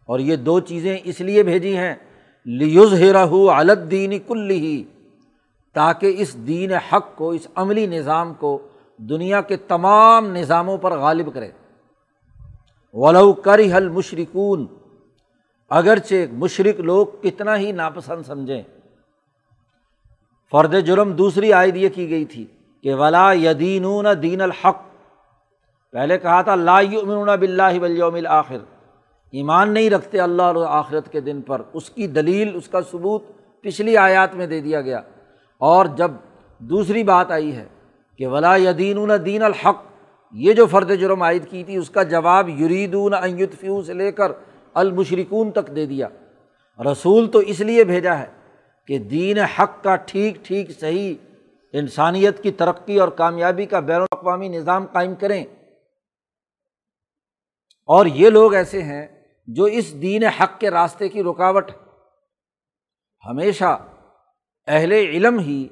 [0.06, 1.94] اور یہ دو چیزیں اس لیے بھیجی ہیں
[2.44, 4.84] لیوز رہو الد دین کل ہی
[5.72, 8.68] تاکہ اس دین حق کو، اس عملی نظام کو
[8.98, 11.50] دنیا کے تمام نظاموں پر غالب کرے۔
[12.92, 14.66] ولو کر حل مشرقون
[15.70, 18.62] اگرچہ مشرق لوگ کتنا ہی ناپسند سمجھیں۔
[20.50, 22.46] فرد جرم دوسری آئے یہ کی گئی تھی
[22.82, 24.82] کہ ولا یدین دین الحق۔
[25.92, 28.58] پہلے کہا تھا، لا یؤمنون بلّہ ولیوم الآخر۔
[29.30, 33.22] ایمان نہیں رکھتے اللہ اور آخرت کے دن پر۔ اس کی دلیل، اس کا ثبوت
[33.60, 35.00] پچھلی آیات میں دے دیا گیا۔
[35.58, 36.10] اور جب
[36.58, 37.66] دوسری بات آئی ہے
[38.18, 39.84] کہ ولا یدین دین الحق۔
[40.32, 44.32] یہ جو فرد جرم عائد کی تھی، اس کا جواب یریدون ایتفیو سے لے کر
[44.74, 46.08] المشرکون تک دے دیا۔
[46.92, 48.26] رسول تو اس لیے بھیجا ہے
[48.86, 51.14] کہ دین حق کا ٹھیک ٹھیک، صحیح،
[51.72, 55.44] انسانیت کی ترقی اور کامیابی کا بین الاقوامی نظام قائم کریں۔
[57.86, 59.06] اور یہ لوگ ایسے ہیں
[59.46, 61.70] جو اس دین حق کے راستے کی رکاوٹ
[63.26, 63.78] ہمیشہ
[64.66, 65.68] اہل علم ہی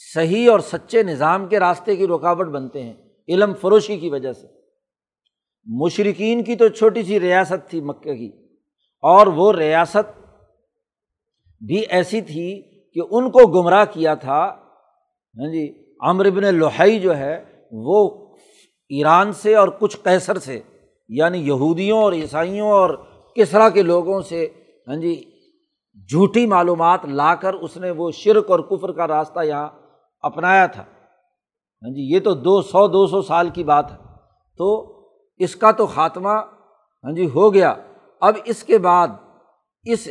[0.00, 2.94] صحیح اور سچے نظام کے راستے کی رکاوٹ بنتے ہیں،
[3.28, 4.46] علم فروشی کی وجہ سے۔
[5.66, 8.30] مشرقین کی تو چھوٹی سی ریاست تھی مکے کی،
[9.04, 10.16] اور وہ ریاست
[11.60, 12.50] بھی ایسی تھی
[12.96, 14.40] کہ ان کو گمراہ کیا تھا۔
[15.36, 15.66] ہاں جی
[16.00, 17.34] ابن لوہائی جو ہے،
[17.72, 18.08] وہ
[18.90, 20.58] ایران سے اور کچھ کیسر سے
[21.10, 22.90] یعنی یہودیوں اور عیسائیوں اور
[23.36, 24.46] کسرا کے لوگوں سے
[24.88, 25.14] ہاں جی
[26.08, 29.68] جھوٹی معلومات لا کر اس نے وہ شرک اور کفر کا راستہ یہاں
[30.20, 30.82] اپنایا تھا۔
[31.82, 33.96] ہاں جی یہ تو دو سو دو سو سال کی بات ہے۔
[34.58, 34.98] تو
[35.36, 36.28] اس کا تو خاتمہ
[37.04, 37.74] ہاں جی ہو گیا۔
[38.20, 39.08] اب اس کے بعد
[39.84, 40.08] اس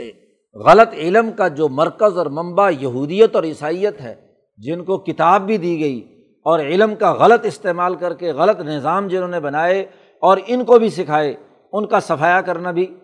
[0.53, 4.15] غلط علم کا جو مرکز اور منبع یہودیت اور عیسائیت ہے،
[4.57, 9.07] جن کو کتاب بھی دی گئی اور علم کا غلط استعمال کر کے غلط نظام
[9.07, 9.81] جنہوں نے بنائے
[10.21, 11.35] اور ان کو بھی سکھائے،
[11.73, 12.95] ان کا صفایا کرنا بھی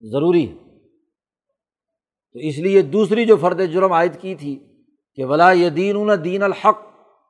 [0.00, 0.54] ضروری ہے۔
[2.32, 4.67] تو اس لیے دوسری جو فرد جرم عائد کی تھی
[5.18, 6.82] کہ بلا یہ دین دین الحق،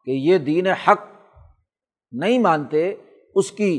[0.07, 1.05] کہ یہ دین حق
[2.13, 2.95] نہیں مانتے،
[3.35, 3.73] اس کی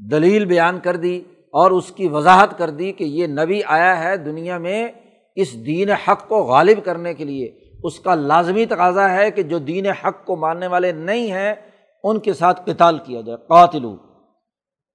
[0.00, 1.16] دلیل بیان کر دی
[1.54, 4.88] اور اس کی وضاحت کر دی کہ یہ نبی آیا ہے دنیا میں
[5.36, 7.46] اس دین حق کو غالب کرنے کے لیے۔
[7.84, 11.54] اس کا لازمی تقاضا ہے کہ جو دین حق کو ماننے والے نہیں ہیں،
[12.04, 13.86] ان کے ساتھ کتال کیا جائے قاتل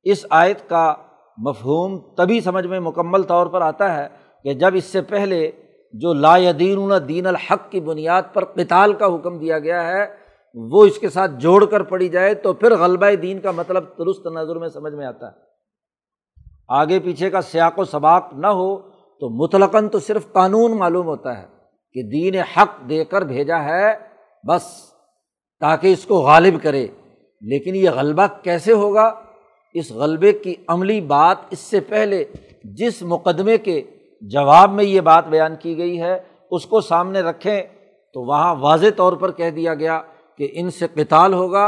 [0.05, 0.93] اس آیت کا
[1.37, 4.07] مفہوم تبھی سمجھ میں مکمل طور پر آتا ہے
[4.43, 5.51] کہ جب اس سے پہلے
[5.93, 10.05] جو لا دین دین الحق کی بنیاد پر کتال کا حکم دیا گیا ہے،
[10.55, 14.27] وہ اس کے ساتھ جوڑ کر پڑی جائے تو پھر غلبہ دین کا مطلب درست
[14.27, 15.31] نظر میں سمجھ میں آتا ہے۔
[16.69, 18.77] آگے پیچھے کا سیاق و سباق نہ ہو
[19.19, 21.47] تو مطلقاً تو صرف قانون معلوم ہوتا ہے
[21.93, 23.93] کہ دین حق دے کر بھیجا ہے،
[24.47, 24.63] بس،
[25.59, 26.87] تاکہ اس کو غالب کرے۔
[27.41, 29.13] لیکن یہ غلبہ کیسے ہوگا؟
[29.73, 32.25] اس غلبے کی عملی بات اس سے پہلے،
[32.63, 33.81] جس مقدمے کے
[34.21, 36.19] جواب میں یہ بات بیان کی گئی ہے،
[36.51, 37.61] اس کو سامنے رکھیں۔
[38.13, 40.01] تو وہاں واضح طور پر کہہ دیا گیا
[40.37, 41.65] کہ ان سے کتال ہوگا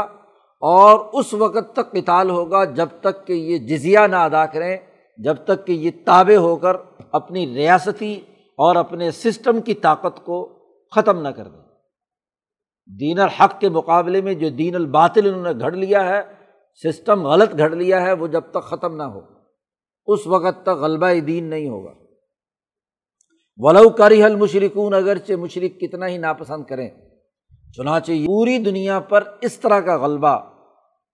[0.60, 4.76] اور اس وقت تک کتال ہوگا جب تک کہ یہ جزیہ نہ ادا کریں،
[5.18, 6.76] جب تک کہ یہ تابع ہو کر
[7.12, 8.20] اپنی ریاستی
[8.58, 10.58] اور اپنے سسٹم کی طاقت کو
[10.90, 11.62] ختم نہ کر دیں۔
[13.00, 16.22] دین الحق کے مقابلے میں جو دین الباطل انہوں نے گھڑ لیا ہے،
[16.74, 19.20] سسٹم غلط گھڑ لیا ہے، وہ جب تک ختم نہ ہو،
[20.06, 22.01] اس وقت تک غلبہ دین نہیں ہوگا۔
[23.56, 26.88] ولو کری حل مشرقون اگرچہ مشرق کتنا ہی ناپسند کریں۔
[27.76, 30.38] چنانچہ پوری دنیا پر اس طرح کا غلبہ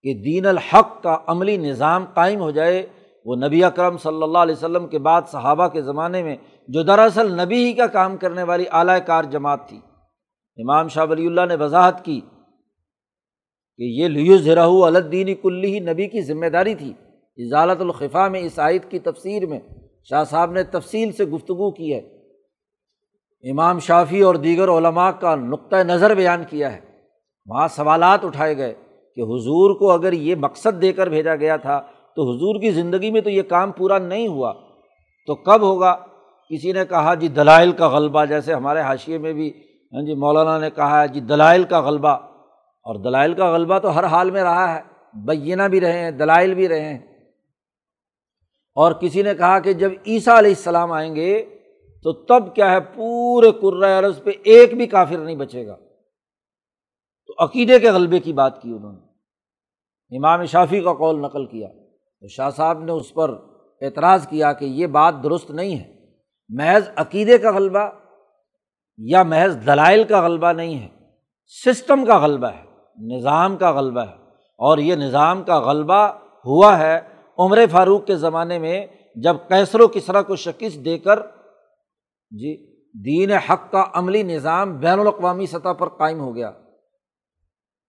[0.02, 2.86] کہ دین الحق کا عملی نظام قائم ہو جائے،
[3.24, 6.36] وہ نبی اکرم صلی اللہ علیہ وسلم کے بعد صحابہ کے زمانے میں،
[6.68, 9.76] جو دراصل نبی ہی کا کام کرنے والی اعلی کار جماعت تھی۔
[10.56, 12.20] امام شاہ ولی اللہ نے وضاحت کی
[13.76, 16.92] کہ یہ لیوز ذراح الدینی کلی ہی نبی کی ذمہ داری تھی۔
[17.36, 19.60] اضالت الخفا میں اس آیت کی تفسیر میں
[20.04, 22.17] شاہ صاحب نے تفصیل سے گفتگو کی ہے۔
[23.42, 26.80] امام شافی اور دیگر علماء کا نقطۂ نظر بیان کیا ہے۔
[27.46, 28.74] وہاں سوالات اٹھائے گئے
[29.14, 31.80] کہ حضور کو اگر یہ مقصد دے کر بھیجا گیا تھا
[32.16, 34.52] تو حضور کی زندگی میں تو یہ کام پورا نہیں ہوا۔
[35.26, 35.96] تو کب ہوگا؟
[36.50, 39.48] کسی نے کہا جی دلائل کا غلبہ، جیسے ہمارے حاشیے میں بھی
[39.92, 42.18] ہاں جی مولانا نے کہا ہے جی دلائل کا غلبہ۔
[42.84, 44.80] اور دلائل کا غلبہ تو ہر حال میں رہا ہے۔
[45.14, 46.98] بینہ بھی رہے ہیں، دلائل بھی رہے ہیں۔
[48.74, 51.57] اور کسی نے کہا کہ جب عیسیٰ علیہ السلام آئیں گے
[52.12, 55.76] تو تب کیا ہے؟ پورے عرض پہ ایک بھی کافر نہیں بچے گا۔
[57.26, 58.98] تو عقیدے کے غلبے کی بات کی انہوں نے۔
[60.16, 61.68] امام شافی کا قول نقل کیا۔
[62.20, 63.30] تو شاہ صاحب نے اس پر
[63.80, 65.94] اعتراض کیا کہ یہ بات درست نہیں ہے۔
[66.48, 67.90] محض عقیدے کا غلبہ
[68.98, 70.88] یا محض دلائل کا غلبہ نہیں ہے۔
[71.64, 72.64] سسٹم کا غلبہ ہے،
[73.16, 74.14] نظام کا غلبہ ہے۔
[74.58, 76.08] اور یہ نظام کا غلبہ
[76.44, 77.00] ہوا ہے
[77.38, 81.18] عمر فاروق کے زمانے میں، جب کیسر و کسرا کو شکست دے کر
[82.30, 86.52] جی دین حق کا عملی نظام بین الاقوامی سطح پر قائم ہو گیا۔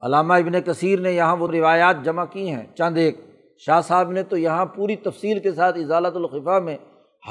[0.02, 3.17] علامہ ابن کثیر نے یہاں وہ روایات جمع کی ہیں۔ چند ایک،
[3.58, 6.78] شاہ صاحب نے تو یہاں پوری تفصیل کے ساتھ اضالت الخفا میں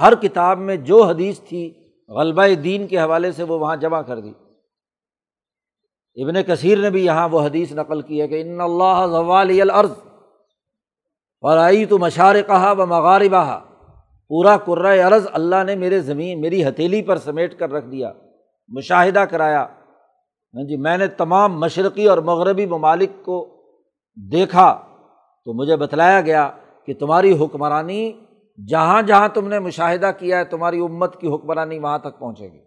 [0.01, 4.21] ہر کتاب میں جو حدیث تھی غلبہ دین کے حوالے سے وہ وہاں جمع کر
[4.21, 4.33] دی۔
[6.23, 9.93] ابن کثیر نے بھی یہاں وہ حدیث نقل کی ہے کہ ان اللہ ضوال العرض
[11.41, 13.68] فرائی تو مشار کہا و مغاربہ
[14.29, 18.13] پورا قرۂۂ عرض اللہ نے میرے زمین، میری ہتھیلی پر سمیٹ کر رکھ دیا،
[18.69, 19.67] مشاہدہ کرایا۔
[20.55, 23.63] ہاں جی میں نے تمام مشرقی اور مغربی ممالک کو
[24.17, 24.83] دیکھا،
[25.45, 26.51] تو مجھے بتلایا گیا
[26.87, 28.13] کہ تمہاری حکمرانی
[28.69, 32.61] جہاں جہاں تم نے مشاہدہ کیا ہے، تمہاری امت کی حکمرانی وہاں تک پہنچے گی۔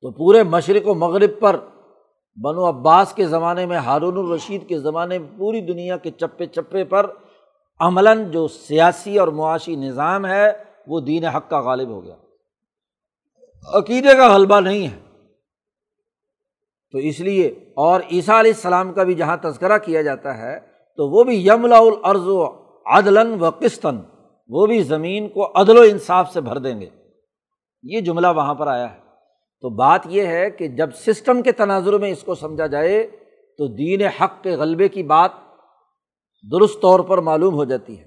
[0.00, 1.56] تو پورے مشرق و مغرب پر،
[2.42, 6.84] بنو عباس کے زمانے میں، ہارون الرشید کے زمانے میں، پوری دنیا کے چپے چپے
[6.84, 7.06] پر
[7.82, 10.52] عملاً جو سیاسی اور معاشی نظام ہے،
[10.86, 12.14] وہ دین حق کا غالب ہو گیا۔
[13.74, 14.98] عقیدے کا غلبہ نہیں ہے۔
[16.92, 20.60] تو اس لیے اور عیسیٰ علیہ السلام کا بھی جہاں تذکرہ کیا جاتا ہے،
[20.96, 22.46] تو وہ بھی یملا العرض و
[22.86, 23.98] عدلاً و قسطن
[24.48, 26.88] وہ بھی زمین کو عدل و انصاف سے بھر دیں گے۔
[27.82, 28.98] یہ جملہ وہاں پر آیا ہے۔
[29.60, 33.06] تو بات یہ ہے کہ جب سسٹم کے تناظر میں اس کو سمجھا جائے،
[33.58, 35.30] تو دین حق کے غلبے کی بات
[36.44, 38.04] درست طور پر معلوم ہو جاتی ہے۔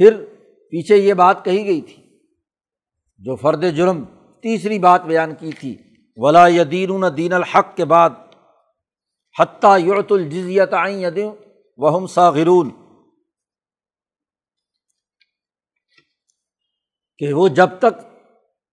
[0.00, 0.24] پھر
[0.72, 2.02] پیچھے یہ بات کہی گئی تھی،
[3.20, 4.04] جو فرد جرم
[4.44, 5.76] تیسری بات بیان کی تھی،
[6.16, 8.10] ولا دین دین الحق کے بعد
[9.36, 11.30] حتیٰ یورت الجزیت آئیں یدیں
[11.78, 12.70] وہ ساغرون
[17.20, 18.00] کہ وہ جب تک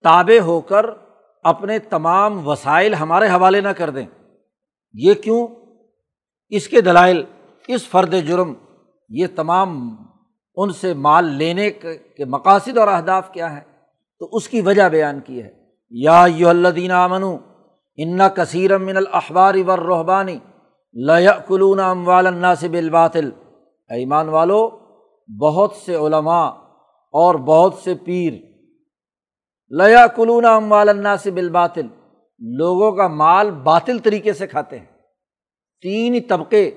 [0.04, 0.86] تابع ہو کر
[1.44, 4.06] اپنے تمام وسائل ہمارے حوالے نہ کر دیں،
[4.94, 5.46] یہ کیوں؟
[6.50, 7.22] اس کے دلائل،
[7.68, 8.54] اس فرد جرم،
[9.08, 9.96] یہ تمام
[10.56, 13.60] ان سے مال لینے کے مقاصد اور اہداف کیا ہیں؟
[14.18, 15.50] تو اس کی وجہ بیان کی ہے۔
[15.90, 17.24] یا یو اللہ امن
[17.96, 20.38] ان کثیر من الحبار ور رحبانی
[20.94, 21.80] لقلون
[35.82, 36.70] تین طبقے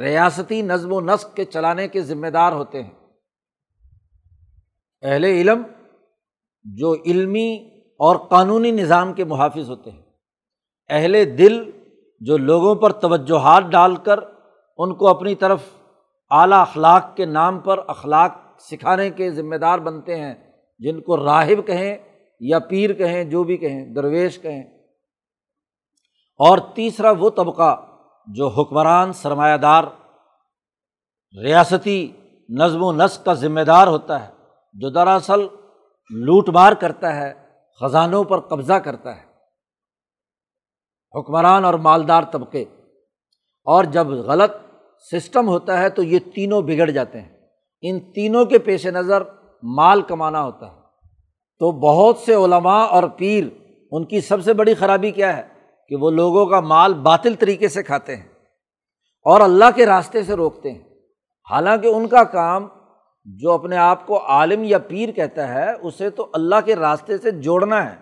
[0.00, 2.90] ریاستی نظم و نسق کے چلانے کے ذمہ دار ہوتے ہیں۔
[5.02, 5.62] اہل علم
[6.62, 10.02] جو علمی اور قانونی نظام کے محافظ ہوتے ہیں۔
[10.88, 11.70] اہل دل
[12.20, 14.20] جو لوگوں پر توجہات ڈال کر
[14.76, 15.62] ان کو اپنی طرف
[16.30, 20.34] اعلیٰ اخلاق کے نام پر اخلاق سکھانے کے ذمہ دار بنتے ہیں،
[20.78, 21.96] جن کو راہب کہیں
[22.40, 24.62] یا پیر کہیں، جو بھی کہیں، درویش کہیں۔
[26.38, 27.91] اور تیسرا وہ طبقہ
[28.26, 29.84] جو حکمران سرمایہ دار
[31.42, 32.12] ریاستی
[32.48, 34.32] نظم و نسق کا ذمہ دار ہوتا ہے،
[34.72, 35.40] جو دراصل
[36.10, 37.34] لوٹ مار کرتا ہے،
[37.80, 39.22] خزانوں پر قبضہ کرتا ہے۔
[41.18, 42.62] حکمران اور مالدار طبقے،
[43.64, 44.52] اور جب غلط
[45.12, 47.38] سسٹم ہوتا ہے تو یہ تینوں بگڑ جاتے ہیں۔
[47.82, 49.22] ان تینوں کے پیش نظر
[49.62, 50.80] مال کمانا ہوتا ہے۔
[51.58, 53.44] تو بہت سے علماء اور پیر،
[53.90, 55.51] ان کی سب سے بڑی خرابی کیا ہے؟
[55.88, 58.28] کہ وہ لوگوں کا مال باطل طریقے سے کھاتے ہیں
[59.24, 60.78] اور اللہ کے راستے سے روکتے ہیں۔
[61.50, 62.68] حالانکہ ان کا کام
[63.24, 67.30] جو اپنے آپ کو عالم یا پیر کہتا ہے، اسے تو اللہ کے راستے سے
[67.30, 67.96] جوڑنا ہے۔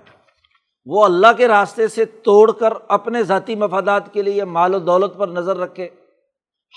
[0.87, 5.19] وہ اللہ کے راستے سے توڑ کر اپنے ذاتی مفادات کے لیے مال و دولت
[5.19, 5.89] پر نظر رکھے۔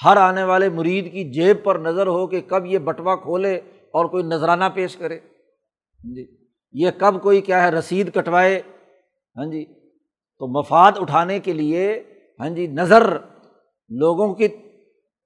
[0.05, 3.55] ہر آنے والے مرید کی جیب پر نظر ہو کہ کب یہ بٹوا کھولے
[3.91, 6.25] اور کوئی نذرانہ پیش کرے۔ ہاں جی
[6.73, 8.61] یہ کب کوئی کیا ہے، رسید کٹوائے۔
[9.37, 9.82] ہاں جی
[10.39, 12.03] تو مفاد اٹھانے کے لیے
[12.39, 13.17] ہاں جی نظر
[13.89, 14.47] لوگوں کی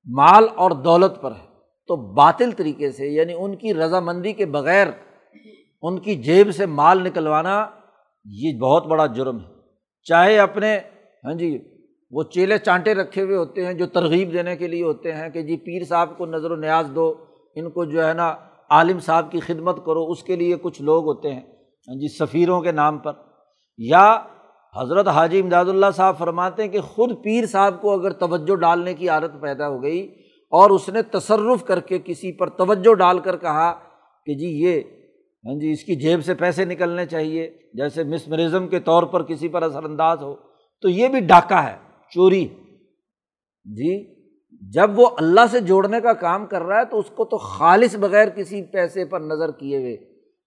[0.05, 1.47] مال اور دولت پر ہے۔
[1.87, 4.87] تو باطل طریقے سے یعنی ان کی رضامندی کے بغیر
[5.81, 7.67] ان کی جیب سے مال نکلوانا،
[8.25, 9.45] یہ بہت بڑا جرم ہے۔
[10.03, 10.79] چاہے اپنے
[11.23, 11.59] ہاں جی
[12.11, 15.41] وہ چیلے چانٹے رکھے ہوئے ہوتے ہیں جو ترغیب دینے کے لیے ہوتے ہیں کہ
[15.41, 17.13] جی پیر صاحب کو نظر و نیاز دو،
[17.55, 18.35] ان کو جو ہے نا
[18.69, 21.41] عالم صاحب کی خدمت کرو، اس کے لیے کچھ لوگ ہوتے ہیں
[21.87, 23.11] ہاں جی سفیروں کے نام پر۔
[23.77, 24.17] یا
[24.79, 28.93] حضرت حاجی امداد اللہ صاحب فرماتے ہیں کہ خود پیر صاحب کو اگر توجہ ڈالنے
[28.93, 30.01] کی عادت پیدا ہو گئی
[30.53, 33.71] اور اس نے تصرف کر کے کسی پر توجہ ڈال کر کہا
[34.25, 34.81] کہ جی یہ
[35.45, 39.47] ہاں جی اس کی جیب سے پیسے نکلنے چاہیے، جیسے مسمرزم کے طور پر کسی
[39.47, 40.35] پر اثر انداز ہو،
[40.81, 41.75] تو یہ بھی ڈاکہ ہے،
[42.13, 42.47] چوری۔
[43.65, 43.93] جی
[44.73, 47.95] جب وہ اللہ سے جوڑنے کا کام کر رہا ہے تو اس کو تو خالص
[47.95, 49.95] بغیر کسی پیسے پر نظر کیے ہوئے،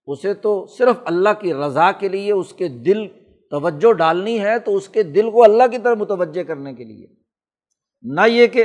[0.06, 3.06] اسے تو صرف اللہ کی رضا کے لیے، اس کے دل
[3.50, 7.06] توجہ ڈالنی ہے تو اس کے دل کو اللہ کی طرف متوجہ کرنے کے لیے۔
[8.02, 8.64] نہ یہ کہ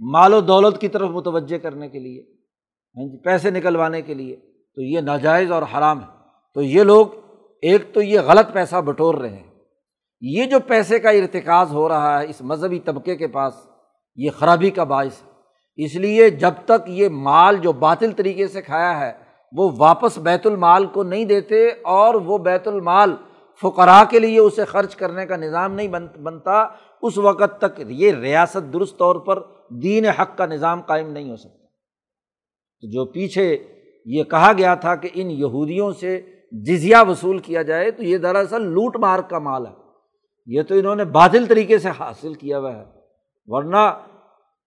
[0.00, 2.20] مال و دولت کی طرف متوجہ کرنے کے لیے
[2.96, 4.36] ہاں جی، پیسے نکلوانے کے لیے۔
[4.74, 6.06] تو یہ ناجائز اور حرام ہے۔
[6.54, 7.06] تو یہ لوگ،
[7.62, 9.50] ایک تو یہ غلط پیسہ بٹور رہے ہیں۔
[10.20, 13.54] یہ جو پیسے کا ارتکاز ہو رہا ہے اس مذہبی طبقے کے پاس،
[14.16, 15.30] یہ خرابی کا باعث ہے۔
[15.76, 19.12] اس لیے جب تک یہ مال جو باطل طریقے سے کھایا ہے،
[19.52, 23.16] وہ واپس بیت المال کو نہیں دیتے اور وہ بیت المال
[23.62, 26.66] فقراء کے لیے اسے خرچ کرنے کا نظام نہیں بن بنتا،
[27.02, 31.36] اس وقت تک یہ ریاست درست طور پر دین حق کا نظام قائم نہیں ہو
[31.36, 31.66] سکتا۔
[32.80, 33.58] تو جو پیچھے
[34.04, 36.20] یہ کہا گیا تھا کہ ان یہودیوں سے
[36.52, 39.72] جزیہ وصول کیا جائے، تو یہ دراصل لوٹ مار کا مال ہے۔
[40.46, 42.84] یہ تو انہوں نے بادل طریقے سے حاصل کیا ہوا ہے۔
[43.46, 43.98] ورنہ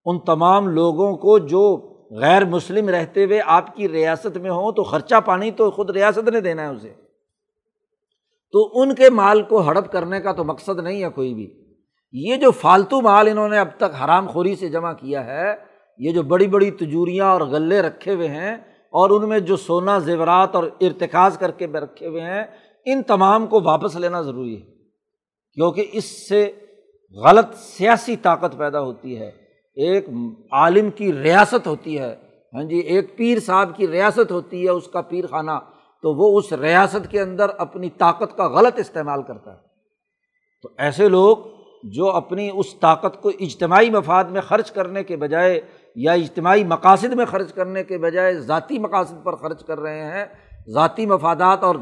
[0.06, 1.78] ان تمام لوگوں کو جو
[2.12, 6.30] غیر مسلم رہتے ہوئے آپ کی ریاست میں ہوں تو خرچہ پانی تو خود ریاست
[6.30, 6.94] نے دینا ہے اسے۔
[8.52, 11.54] تو ان کے مال کو ہڑپ کرنے کا تو مقصد نہیں ہے کوئی بھی۔
[12.12, 15.56] یہ جو فالتو مال انہوں نے اب تک حرام خوری سے جمع کیا ہے،
[15.98, 18.56] یہ جو بڑی بڑی تجوریاں اور غلے رکھے ہوئے ہیں
[18.92, 22.44] اور ان میں جو سونا، زیورات اور ارتکاز کر کے رکھے ہوئے ہیں،
[22.86, 24.72] ان تمام کو واپس لینا ضروری ہے۔
[25.54, 26.52] کیونکہ اس سے
[27.24, 29.32] غلط سیاسی طاقت پیدا ہوتی ہے۔
[29.76, 30.06] ایک
[30.52, 32.16] عالم کی ریاست ہوتی ہے۔
[32.54, 35.52] ہاں جی ایک پیر صاحب کی ریاست ہوتی ہے، اس کا پیر خانہ۔
[36.02, 39.58] تو وہ اس ریاست کے اندر اپنی طاقت کا غلط استعمال کرتا ہے۔
[40.62, 41.38] تو ایسے لوگ
[41.84, 45.62] جو اپنی اس طاقت کو اجتماعی مفاد میں خرچ کرنے کے بجائے
[45.96, 50.26] یا اجتماعی مقاصد میں خرچ کرنے کے بجائے ذاتی مقاصد پر خرچ کر رہے ہیں،
[50.70, 51.76] ذاتی مفادات اور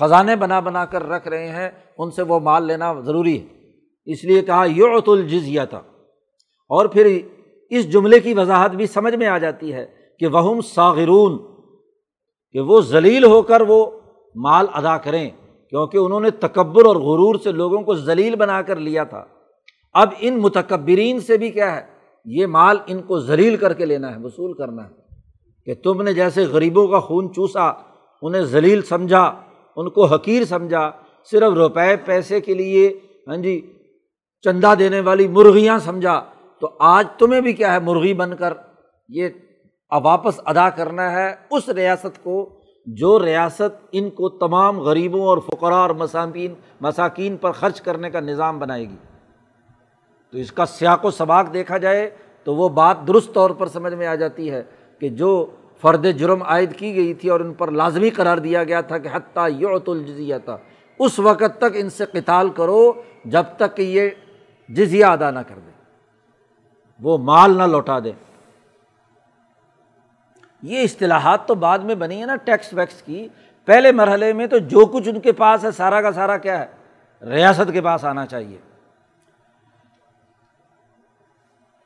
[0.00, 3.46] خزانے بنا بنا کر رکھ رہے ہیں، ان سے وہ مال لینا ضروری ہے۔
[4.04, 5.78] اس لیے کہا یوت الجزیہ تھا
[6.68, 7.18] اور پھر
[7.70, 9.86] اس جملے کی وضاحت بھی سمجھ میں آ جاتی ہے
[10.18, 11.51] کہ وہ ساغرون
[12.52, 13.86] کہ وہ ذلیل ہو کر وہ
[14.34, 15.30] مال ادا کریں،
[15.70, 19.24] کیونکہ انہوں نے تکبر اور غرور سے لوگوں کو ذلیل بنا کر لیا تھا۔
[19.92, 21.80] اب ان متکبرین سے بھی کیا ہے؟
[22.24, 25.02] یہ مال ان کو ذلیل کر کے لینا ہے، وصول کرنا ہے۔
[25.64, 27.72] کہ تم نے جیسے غریبوں کا خون چوسا،
[28.22, 29.34] انہیں ذلیل سمجھا،
[29.76, 30.90] ان کو حقیر سمجھا،
[31.30, 33.72] صرف روپے پیسے کے لیے ہاں جی
[34.42, 36.24] چندہ دینے والی مرغیاں سمجھا،
[36.60, 38.54] تو آج تمہیں بھی کیا ہے؟ مرغی بن کر
[39.08, 39.28] یہ
[39.98, 42.48] واپس ادا کرنا ہے اس ریاست کو
[42.86, 48.20] جو ریاست ان کو تمام غریبوں اور فقراء اور مساکین مساکین پر خرچ کرنے کا
[48.20, 48.96] نظام بنائے گی۔
[50.32, 52.10] تو اس کا سیاق و سباق دیکھا جائے
[52.44, 54.62] تو وہ بات درست طور پر سمجھ میں آ جاتی ہے
[54.98, 55.46] کہ جو
[55.80, 59.08] فرد جرم عائد کی گئی تھی اور ان پر لازمی قرار دیا گیا تھا کہ
[59.12, 60.56] حتیٰ یوت الجزیہ تھا
[60.98, 62.92] اس وقت تک ان سے قتال کرو
[63.24, 64.10] جب تک کہ یہ
[64.68, 65.72] جزیہ ادا نہ کر دیں
[67.00, 68.12] وہ مال نہ لوٹا دیں
[70.62, 73.28] یہ اصطلاحات تو بعد میں بنی ہے نا ٹیکس ویکس کی۔
[73.64, 76.66] پہلے مرحلے میں تو جو کچھ ان کے پاس ہے، سارا کا سارا کیا ہے؟
[77.26, 78.58] ریاست کے پاس آنا چاہیے۔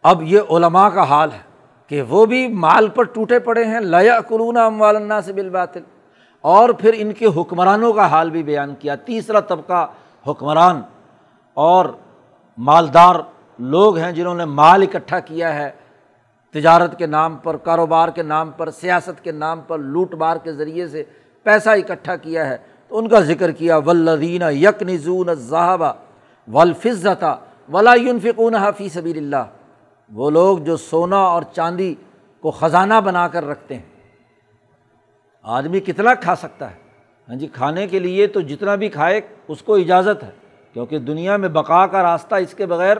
[0.03, 1.39] اب یہ علماء کا حال ہے
[1.87, 5.81] کہ وہ بھی مال پر ٹوٹے پڑے ہیں۔ لیا قرون اموالنا سے بالباطل۔
[6.41, 9.87] اور پھر ان کے حکمرانوں کا حال بھی بیان کیا۔ تیسرا طبقہ
[10.27, 10.83] حکمران
[11.55, 11.87] اور
[12.59, 13.15] مالدار
[13.59, 15.71] لوگ ہیں جنہوں نے مال اکٹھا کیا ہے۔
[16.53, 20.53] تجارت کے نام پر، کاروبار کے نام پر، سیاست کے نام پر، لوٹ مار کے
[20.53, 21.05] ذریعے سے
[21.43, 22.57] پیسہ اکٹھا کیا ہے۔
[22.89, 25.93] تو ان کا ذکر کیا ولدین یک نزون ذہبہ
[26.53, 27.37] ولفظتا
[27.73, 29.51] ولا فکون فی سبیل اللہ
[30.13, 31.95] وہ لوگ جو سونا اور چاندی
[32.41, 33.83] کو خزانہ بنا کر رکھتے ہیں۔
[35.43, 36.77] آدمی کتنا کھا سکتا ہے؟
[37.29, 40.31] ہاں جی کھانے کے لیے تو جتنا بھی کھائے، اس کو اجازت ہے۔
[40.73, 42.97] کیونکہ دنیا میں بقا کا راستہ اس کے بغیر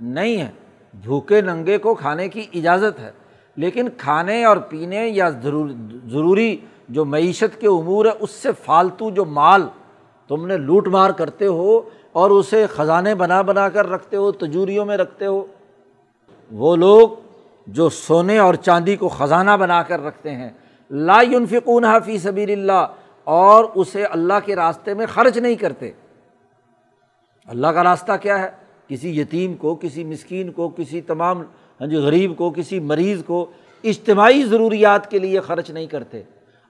[0.00, 0.50] نہیں ہے۔
[0.94, 3.10] بھوکے ننگے کو کھانے کی اجازت ہے،
[3.56, 6.56] لیکن کھانے اور پینے یا ضروری
[6.88, 9.66] جو معیشت کے امور ہے اس سے فالتو جو مال
[10.30, 11.80] تم نے لوٹ مار کرتے ہو
[12.12, 15.44] اور اسے خزانے بنا بنا کر رکھتے ہو، تجوریوں میں رکھتے ہو،
[16.50, 17.08] وہ لوگ
[17.66, 20.50] جو سونے اور چاندی کو خزانہ بنا کر رکھتے ہیں،
[20.90, 22.86] لا ينفقون فی سبیل اللہ
[23.26, 25.90] اور اسے اللہ کے راستے میں خرچ نہیں کرتے۔
[27.48, 28.50] اللہ کا راستہ کیا ہے؟
[28.88, 31.42] کسی یتیم کو، کسی مسکین کو، کسی تمام
[31.80, 33.46] ہاں جی غریب کو، کسی مریض کو
[33.84, 36.22] اجتماعی ضروریات کے لیے خرچ نہیں کرتے۔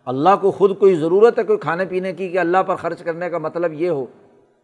[0.04, 3.30] اللہ کو خود کوئی ضرورت ہے کوئی کھانے پینے کی کہ اللہ پر خرچ کرنے
[3.30, 4.06] کا مطلب یہ ہو؟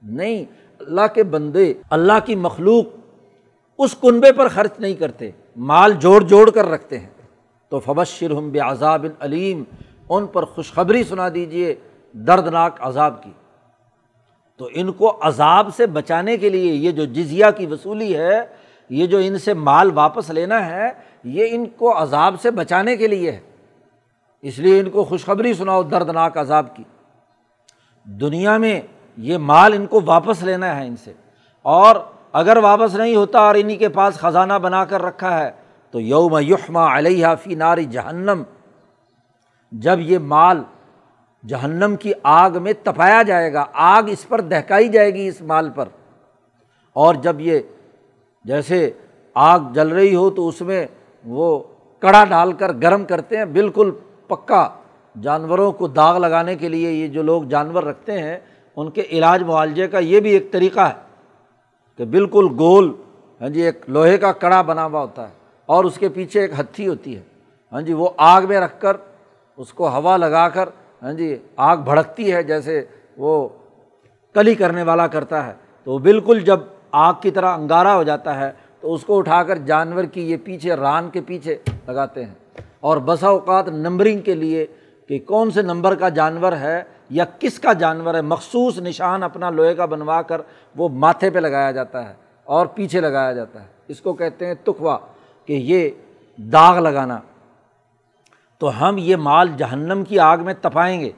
[0.03, 0.45] نہیں،
[0.81, 2.85] اللہ کے بندے، اللہ کی مخلوق
[3.79, 7.11] اس کنبے پر خرچ نہیں کرتے، مال جوڑ جوڑ کر رکھتے ہیں۔
[7.69, 9.63] تو فبشر ہم بے عذاب علیم
[10.09, 11.75] ان پر خوشخبری سنا دیجیے
[12.13, 13.31] دردناک عذاب کی۔
[14.59, 18.41] تو ان کو عذاب سے بچانے کے لیے یہ جو جزیہ کی وصولی ہے،
[18.91, 20.91] یہ جو ان سے مال واپس لینا ہے،
[21.25, 23.41] یہ ان کو عذاب سے بچانے کے لیے ہے۔
[24.43, 26.83] اس لیے ان کو خوشخبری سناؤ دردناک عذاب کی۔
[28.05, 28.81] دنیا میں
[29.17, 31.13] یہ مال ان کو واپس لینا ہے ان سے۔
[31.63, 31.97] اور
[32.33, 35.51] اگر واپس نہیں ہوتا اور انہیں کے پاس خزانہ بنا کر رکھا ہے،
[35.91, 38.43] تو یوم یحما علیہ فی ناری جہنم۔
[39.73, 40.63] جب یہ مال
[41.47, 45.71] جہنم کی آگ میں تپایا جائے گا۔ آگ اس پر دہکائی جائے گی اس مال
[45.71, 45.89] پر۔
[46.93, 47.59] اور جب یہ
[48.45, 48.91] جیسے
[49.35, 50.87] آگ جل رہی ہو تو اس میں
[51.25, 51.63] وہ
[51.99, 53.91] کڑا ڈال کر گرم کرتے ہیں۔ بالکل
[54.27, 54.69] پکا۔
[55.23, 58.39] جانوروں کو داغ لگانے کے لیے یہ جو لوگ جانور رکھتے ہیں،
[58.77, 60.95] ان کے علاج معالجے کا یہ بھی ایک طریقہ ہے
[61.97, 62.95] کہ بالکل گول
[63.41, 65.33] ہاں جی ایک لوہے کا کڑا بنا ہوا ہوتا ہے
[65.67, 67.23] اور اس کے پیچھے ایک ہتھی ہوتی ہے۔
[67.73, 68.97] ہاں جی وہ آگ میں رکھ کر
[69.57, 70.69] اس کو ہوا لگا کر
[71.03, 72.85] ہاں جی آگ بھڑکتی ہے جیسے
[73.17, 73.49] وہ
[74.35, 75.53] کلی کرنے والا کرتا ہے۔
[75.85, 76.61] تو بالکل جب
[76.93, 80.37] آگ کی طرح انگارا ہو جاتا ہے، تو اس کو اٹھا کر جانور کی یہ
[80.45, 82.35] پیچھے، ران کے پیچھے لگاتے ہیں۔
[82.81, 84.67] اور بسا اوقات نمبرنگ کے لیے
[85.09, 89.51] کہ کون سے نمبر کا جانور ہے یا کس کا جانور ہے، مخصوص نشان اپنا
[89.51, 90.41] لوہے کا بنوا کر
[90.77, 94.55] وہ ماتھے پہ لگایا جاتا ہے اور پیچھے لگایا جاتا ہے۔ اس کو کہتے ہیں
[94.65, 94.99] تخوا،
[95.47, 95.91] کہ یہ
[96.37, 97.19] داغ لگانا۔
[98.59, 101.11] تو ہم یہ مال جہنم کی آگ میں تپائیں گے۔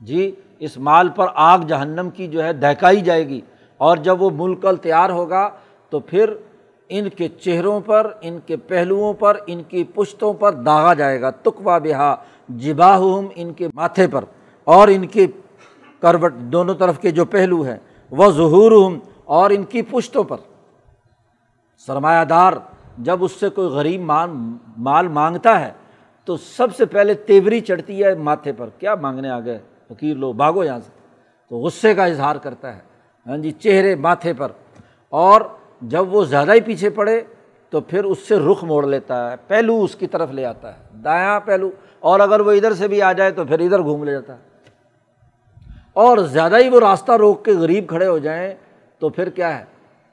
[0.00, 3.40] جی اس مال پر آگ جہنم کی جو ہے دہکائی جائے گی۔
[3.76, 5.50] اور جب وہ ملکل تیار ہوگا
[5.90, 6.34] تو پھر
[6.88, 11.30] ان کے چہروں پر، ان کے پہلوؤں پر، ان کی پشتوں پر داغا جائے گا۔
[11.30, 12.16] تکوا بہا
[12.48, 14.24] جباہم ان کے ماتھے پر۔
[14.64, 15.26] اور ان کی
[16.00, 17.76] کروٹ دونوں طرف کے جو پہلو ہیں،
[18.10, 18.92] وہ ظہور
[19.24, 20.36] اور ان کی پشتوں پر۔
[21.86, 22.52] سرمایہ دار،
[22.98, 24.12] جب اس سے کوئی غریب
[24.78, 25.85] مال مانگتا ہے
[26.26, 29.58] تو سب سے پہلے تیوری چڑھتی ہے ماتھے پر۔ کیا مانگنے آ گئے؟
[29.88, 30.90] فقیر لو بھاگو یہاں سے۔
[31.48, 32.80] تو غصے کا اظہار کرتا ہے۔
[33.26, 34.52] ہاں جی چہرے ماتھے پر۔
[35.08, 35.40] اور
[35.82, 37.22] جب وہ زیادہ ہی پیچھے پڑے
[37.70, 40.98] تو پھر اس سے رخ موڑ لیتا ہے۔ پہلو اس کی طرف لے آتا ہے۔
[41.04, 41.70] دایاں پہلو۔
[42.00, 44.38] اور اگر وہ ادھر سے بھی آ جائے تو پھر ادھر گھوم لے جاتا ہے۔
[45.92, 48.54] اور زیادہ ہی وہ راستہ روک کے غریب کھڑے ہو جائیں
[48.98, 49.64] تو پھر کیا ہے؟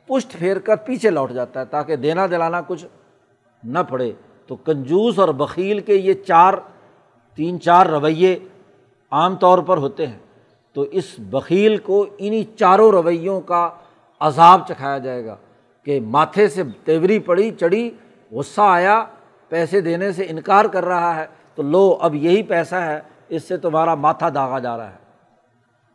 [0.07, 2.85] پشت پھیر کر پیچھے لوٹ جاتا ہے تاکہ دینا دلانا کچھ
[3.63, 4.11] نہ پڑے۔
[4.47, 6.53] تو کنجوس اور بکیل کے یہ چار،
[7.35, 8.39] تین چار رویے
[9.11, 10.19] عام طور پر ہوتے ہیں۔
[10.73, 13.69] تو اس بکیل کو انہیں چاروں رویوں کا
[14.19, 15.35] عذاب چکھایا جائے گا
[15.83, 17.91] کہ ماتھے سے تیوری پڑی، چڑھی،
[18.31, 19.05] غصہ آیا،
[19.49, 21.25] پیسے دینے سے انکار کر رہا ہے۔
[21.55, 25.03] تو لو، اب یہی پیسہ ہے، اس سے تمہارا ماتھا داغا جا رہا ہے۔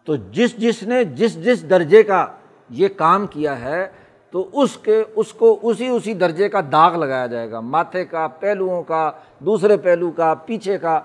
[0.05, 2.27] تو جس جس نے جس جس درجے کا
[2.71, 3.89] یہ کام کیا ہے
[4.31, 8.27] تو اس کے، اس کو اسی اسی درجے کا داغ لگایا جائے گا، ماتھے کا،
[8.29, 11.01] پہلوؤں کا، دوسرے پہلو کا، پیچھے کا۔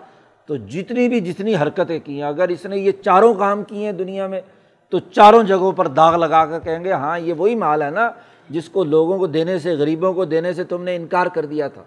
[0.46, 3.92] تو جتنی بھی جتنی حرکتیں کی ہیں، اگر اس نے یہ چاروں کام کیے ہیں
[3.92, 4.42] دنیا میں،
[4.90, 8.10] تو چاروں جگہوں پر داغ لگا کر کہیں گے ہاں یہ وہی مال ہے نا
[8.50, 11.68] جس کو لوگوں کو دینے سے، غریبوں کو دینے سے تم نے انکار کر دیا
[11.68, 11.84] تھا۔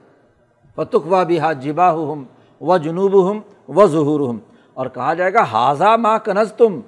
[0.77, 2.25] فتخ و بھی جبا ہم
[2.61, 4.39] و جنوب ہم و ظہور ہم
[4.75, 6.81] اور کہا جائے گا حاضہ ماں کنز تم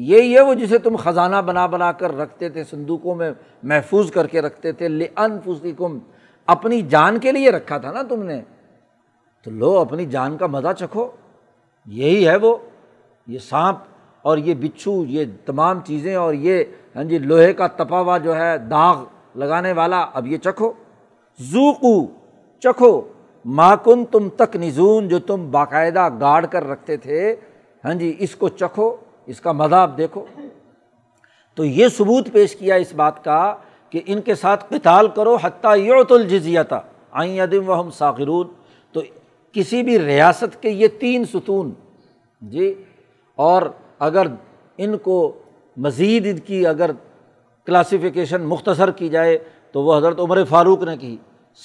[0.00, 3.32] یہ ہے وہ جسے تم خزانہ بنا بنا کر رکھتے تھے، صندوقوں میں
[3.62, 5.98] محفوظ کر کے رکھتے تھے لن کم
[6.46, 8.42] اپنی جان کے لیے رکھا تھا نا تم نے۔
[9.42, 11.10] تو لو، اپنی جان کا مزہ چکھو۔
[11.86, 12.56] یہی ہے وہ،
[13.26, 13.78] یہ سانپ
[14.22, 16.64] اور یہ بچھو، یہ تمام چیزیں اور یہ
[16.96, 19.04] ہاں جی لوہے کا تپا ہوا جو ہے، داغ
[19.36, 20.72] لگانے والا، اب یہ چکھو۔
[21.38, 22.06] زوکو
[22.60, 23.02] چکھو۔
[23.44, 27.36] ماکن تم تک نزون جو تم باقاعدہ گاڑ کر رکھتے تھے
[27.84, 28.96] ہاں جی اس کو چکھو۔
[29.28, 30.24] اس کا مزہ آپ دیکھو۔
[31.54, 33.56] تو یہ ثبوت پیش کیا اس بات کا
[33.90, 38.46] کہ ان کے ساتھ قتال کرو، حتیٰ یوت الجزیتا آئیں ادم و ہم ساخرون۔
[38.92, 39.00] تو
[39.52, 41.72] کسی بھی ریاست کے یہ تین ستون
[42.40, 42.84] جی
[43.34, 43.62] اور
[43.98, 44.26] اگر
[44.78, 45.32] ان کو
[45.76, 46.90] مزید ان کی اگر
[47.66, 49.38] کلاسیفیکیشن مختصر کی جائے،
[49.72, 51.16] تو وہ حضرت عمر فاروق نے کی۔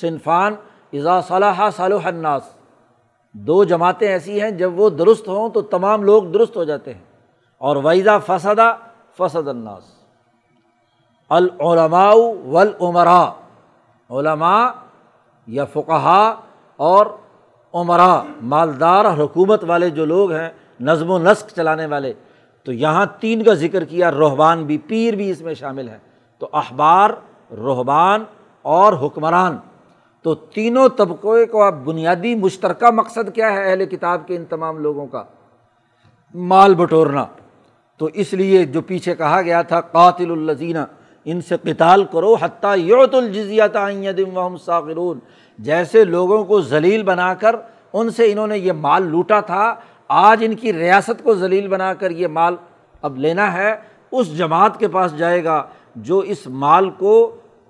[0.02, 0.56] صنفان
[0.94, 2.44] اضا صلاح صالح الناس۔
[3.34, 7.13] دو جماعتیں ایسی ہیں، جب وہ درست ہوں تو تمام لوگ درست ہو جاتے ہیں۔
[7.64, 8.76] اور ویزا فسدہ
[9.18, 9.84] فسد الناس۔
[11.30, 12.14] العلماء
[12.46, 13.32] ولعمرا
[14.10, 14.72] علماء
[15.48, 16.36] یا فقہا
[16.78, 17.06] اور
[17.74, 20.50] عمرا مالدار، حکومت والے جو لوگ ہیں،
[20.80, 22.14] نظم و نسق چلانے والے۔
[22.64, 25.98] تو یہاں تین کا ذکر کیا رحبان بھی، پیر بھی اس میں شامل ہے
[26.40, 27.10] تو اخبار
[27.52, 28.24] رحبان
[28.62, 29.58] اور حکمران۔
[30.22, 34.78] تو تینوں طبقے کو اب بنیادی مشترکہ مقصد کیا ہے اہل کتاب کے ان تمام
[34.78, 35.24] لوگوں کا؟
[36.34, 37.26] مال بٹورنا۔
[38.00, 40.86] تو اس لیے جو پیچھے کہا گیا تھا، قاتل الزینہ
[41.26, 43.78] ان سے قتال کرو، حتیٰ یوت الجزیات
[44.36, 45.20] وم ساغرون۔
[45.60, 47.56] جیسے لوگوں کو ذلیل بنا کر
[47.94, 49.76] ان سے انہوں نے یہ مال لوٹا تھا،
[50.10, 52.56] آج ان کی ریاست کو ذلیل بنا کر یہ مال
[53.02, 53.76] اب لینا ہے،
[54.12, 55.64] اس جماعت کے پاس جائے گا
[55.96, 57.16] جو اس مال کو،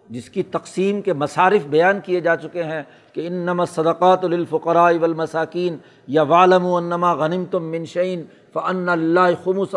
[0.09, 2.81] جس کی تقسیم کے مصارف بیان کیے جا چکے ہیں
[3.13, 8.23] کہ ان نم صدقات الفقراء والمساکین یا والم و انما غنم تم منشین
[8.53, 9.75] فن اللہ خمس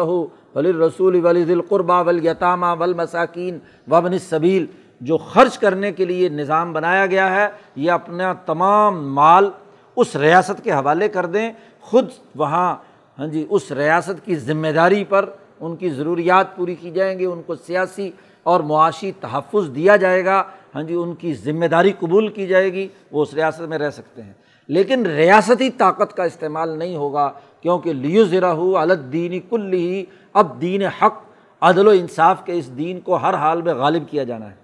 [0.55, 3.59] ولی رسول ولی القربہ ولیطامہ ولمساکین
[3.91, 4.67] وبن صبیل
[5.01, 9.51] جو خرچ کرنے کے لیے نظام بنایا گیا ہے، یہ اپنا تمام مال
[9.97, 12.77] اس ریاست کے حوالے کر دیں۔ خود وہاں
[13.19, 17.25] ہاں جی اس ریاست کی ذمہ داری پر ان کی ضروریات پوری کی جائیں گی،
[17.25, 18.11] ان کو سیاسی
[18.43, 22.73] اور معاشی تحفظ دیا جائے گا۔ ہاں جی ان کی ذمہ داری قبول کی جائے
[22.73, 24.33] گی، وہ اس ریاست میں رہ سکتے ہیں۔
[24.69, 27.33] لیکن ریاستی طاقت کا استعمال نہیں ہوگا۔
[27.67, 31.15] کیونکہ لیو ذرا ہو الدینی کل ہی اب دین حق،
[31.61, 34.55] عدل و انصاف کے اس دین کو ہر حال میں غالب کیا جانا ہے۔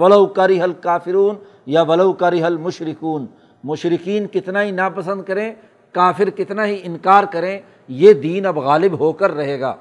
[0.00, 1.36] ولو کاری حل کافرون
[1.66, 3.26] یا ولو کاری حل مشرقون
[3.64, 5.54] مشرقین کتنا ہی ناپسند کریں،
[5.92, 9.74] کافر کتنا ہی انکار کریں، یہ دین اب غالب ہو کر رہے گا۔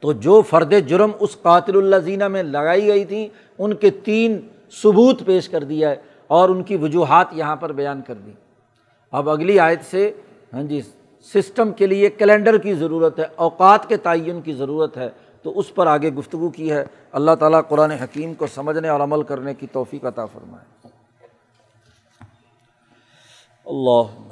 [0.00, 4.40] تو جو فرد جرم اس قاتل اللہ زینہ میں لگائی گئی تھیں ان کے تین
[4.82, 5.96] ثبوت پیش کر دیا ہے
[6.26, 8.32] اور ان کی وجوہات یہاں پر بیان کر دی۔
[9.12, 10.10] اب اگلی آیت سے
[10.52, 10.80] ہاں جی
[11.22, 15.10] سسٹم کے لیے کیلنڈر کی ضرورت ہے، اوقات کے تعین کی ضرورت ہے،
[15.42, 19.22] تو اس پر آگے گفتگو کی ہے۔ اللہ تعالیٰ قرآن حکیم کو سمجھنے اور عمل
[19.22, 20.88] کرنے کی توفیق عطا فرمائے۔
[23.66, 24.30] اللہ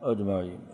[0.00, 0.70] اجمعین۔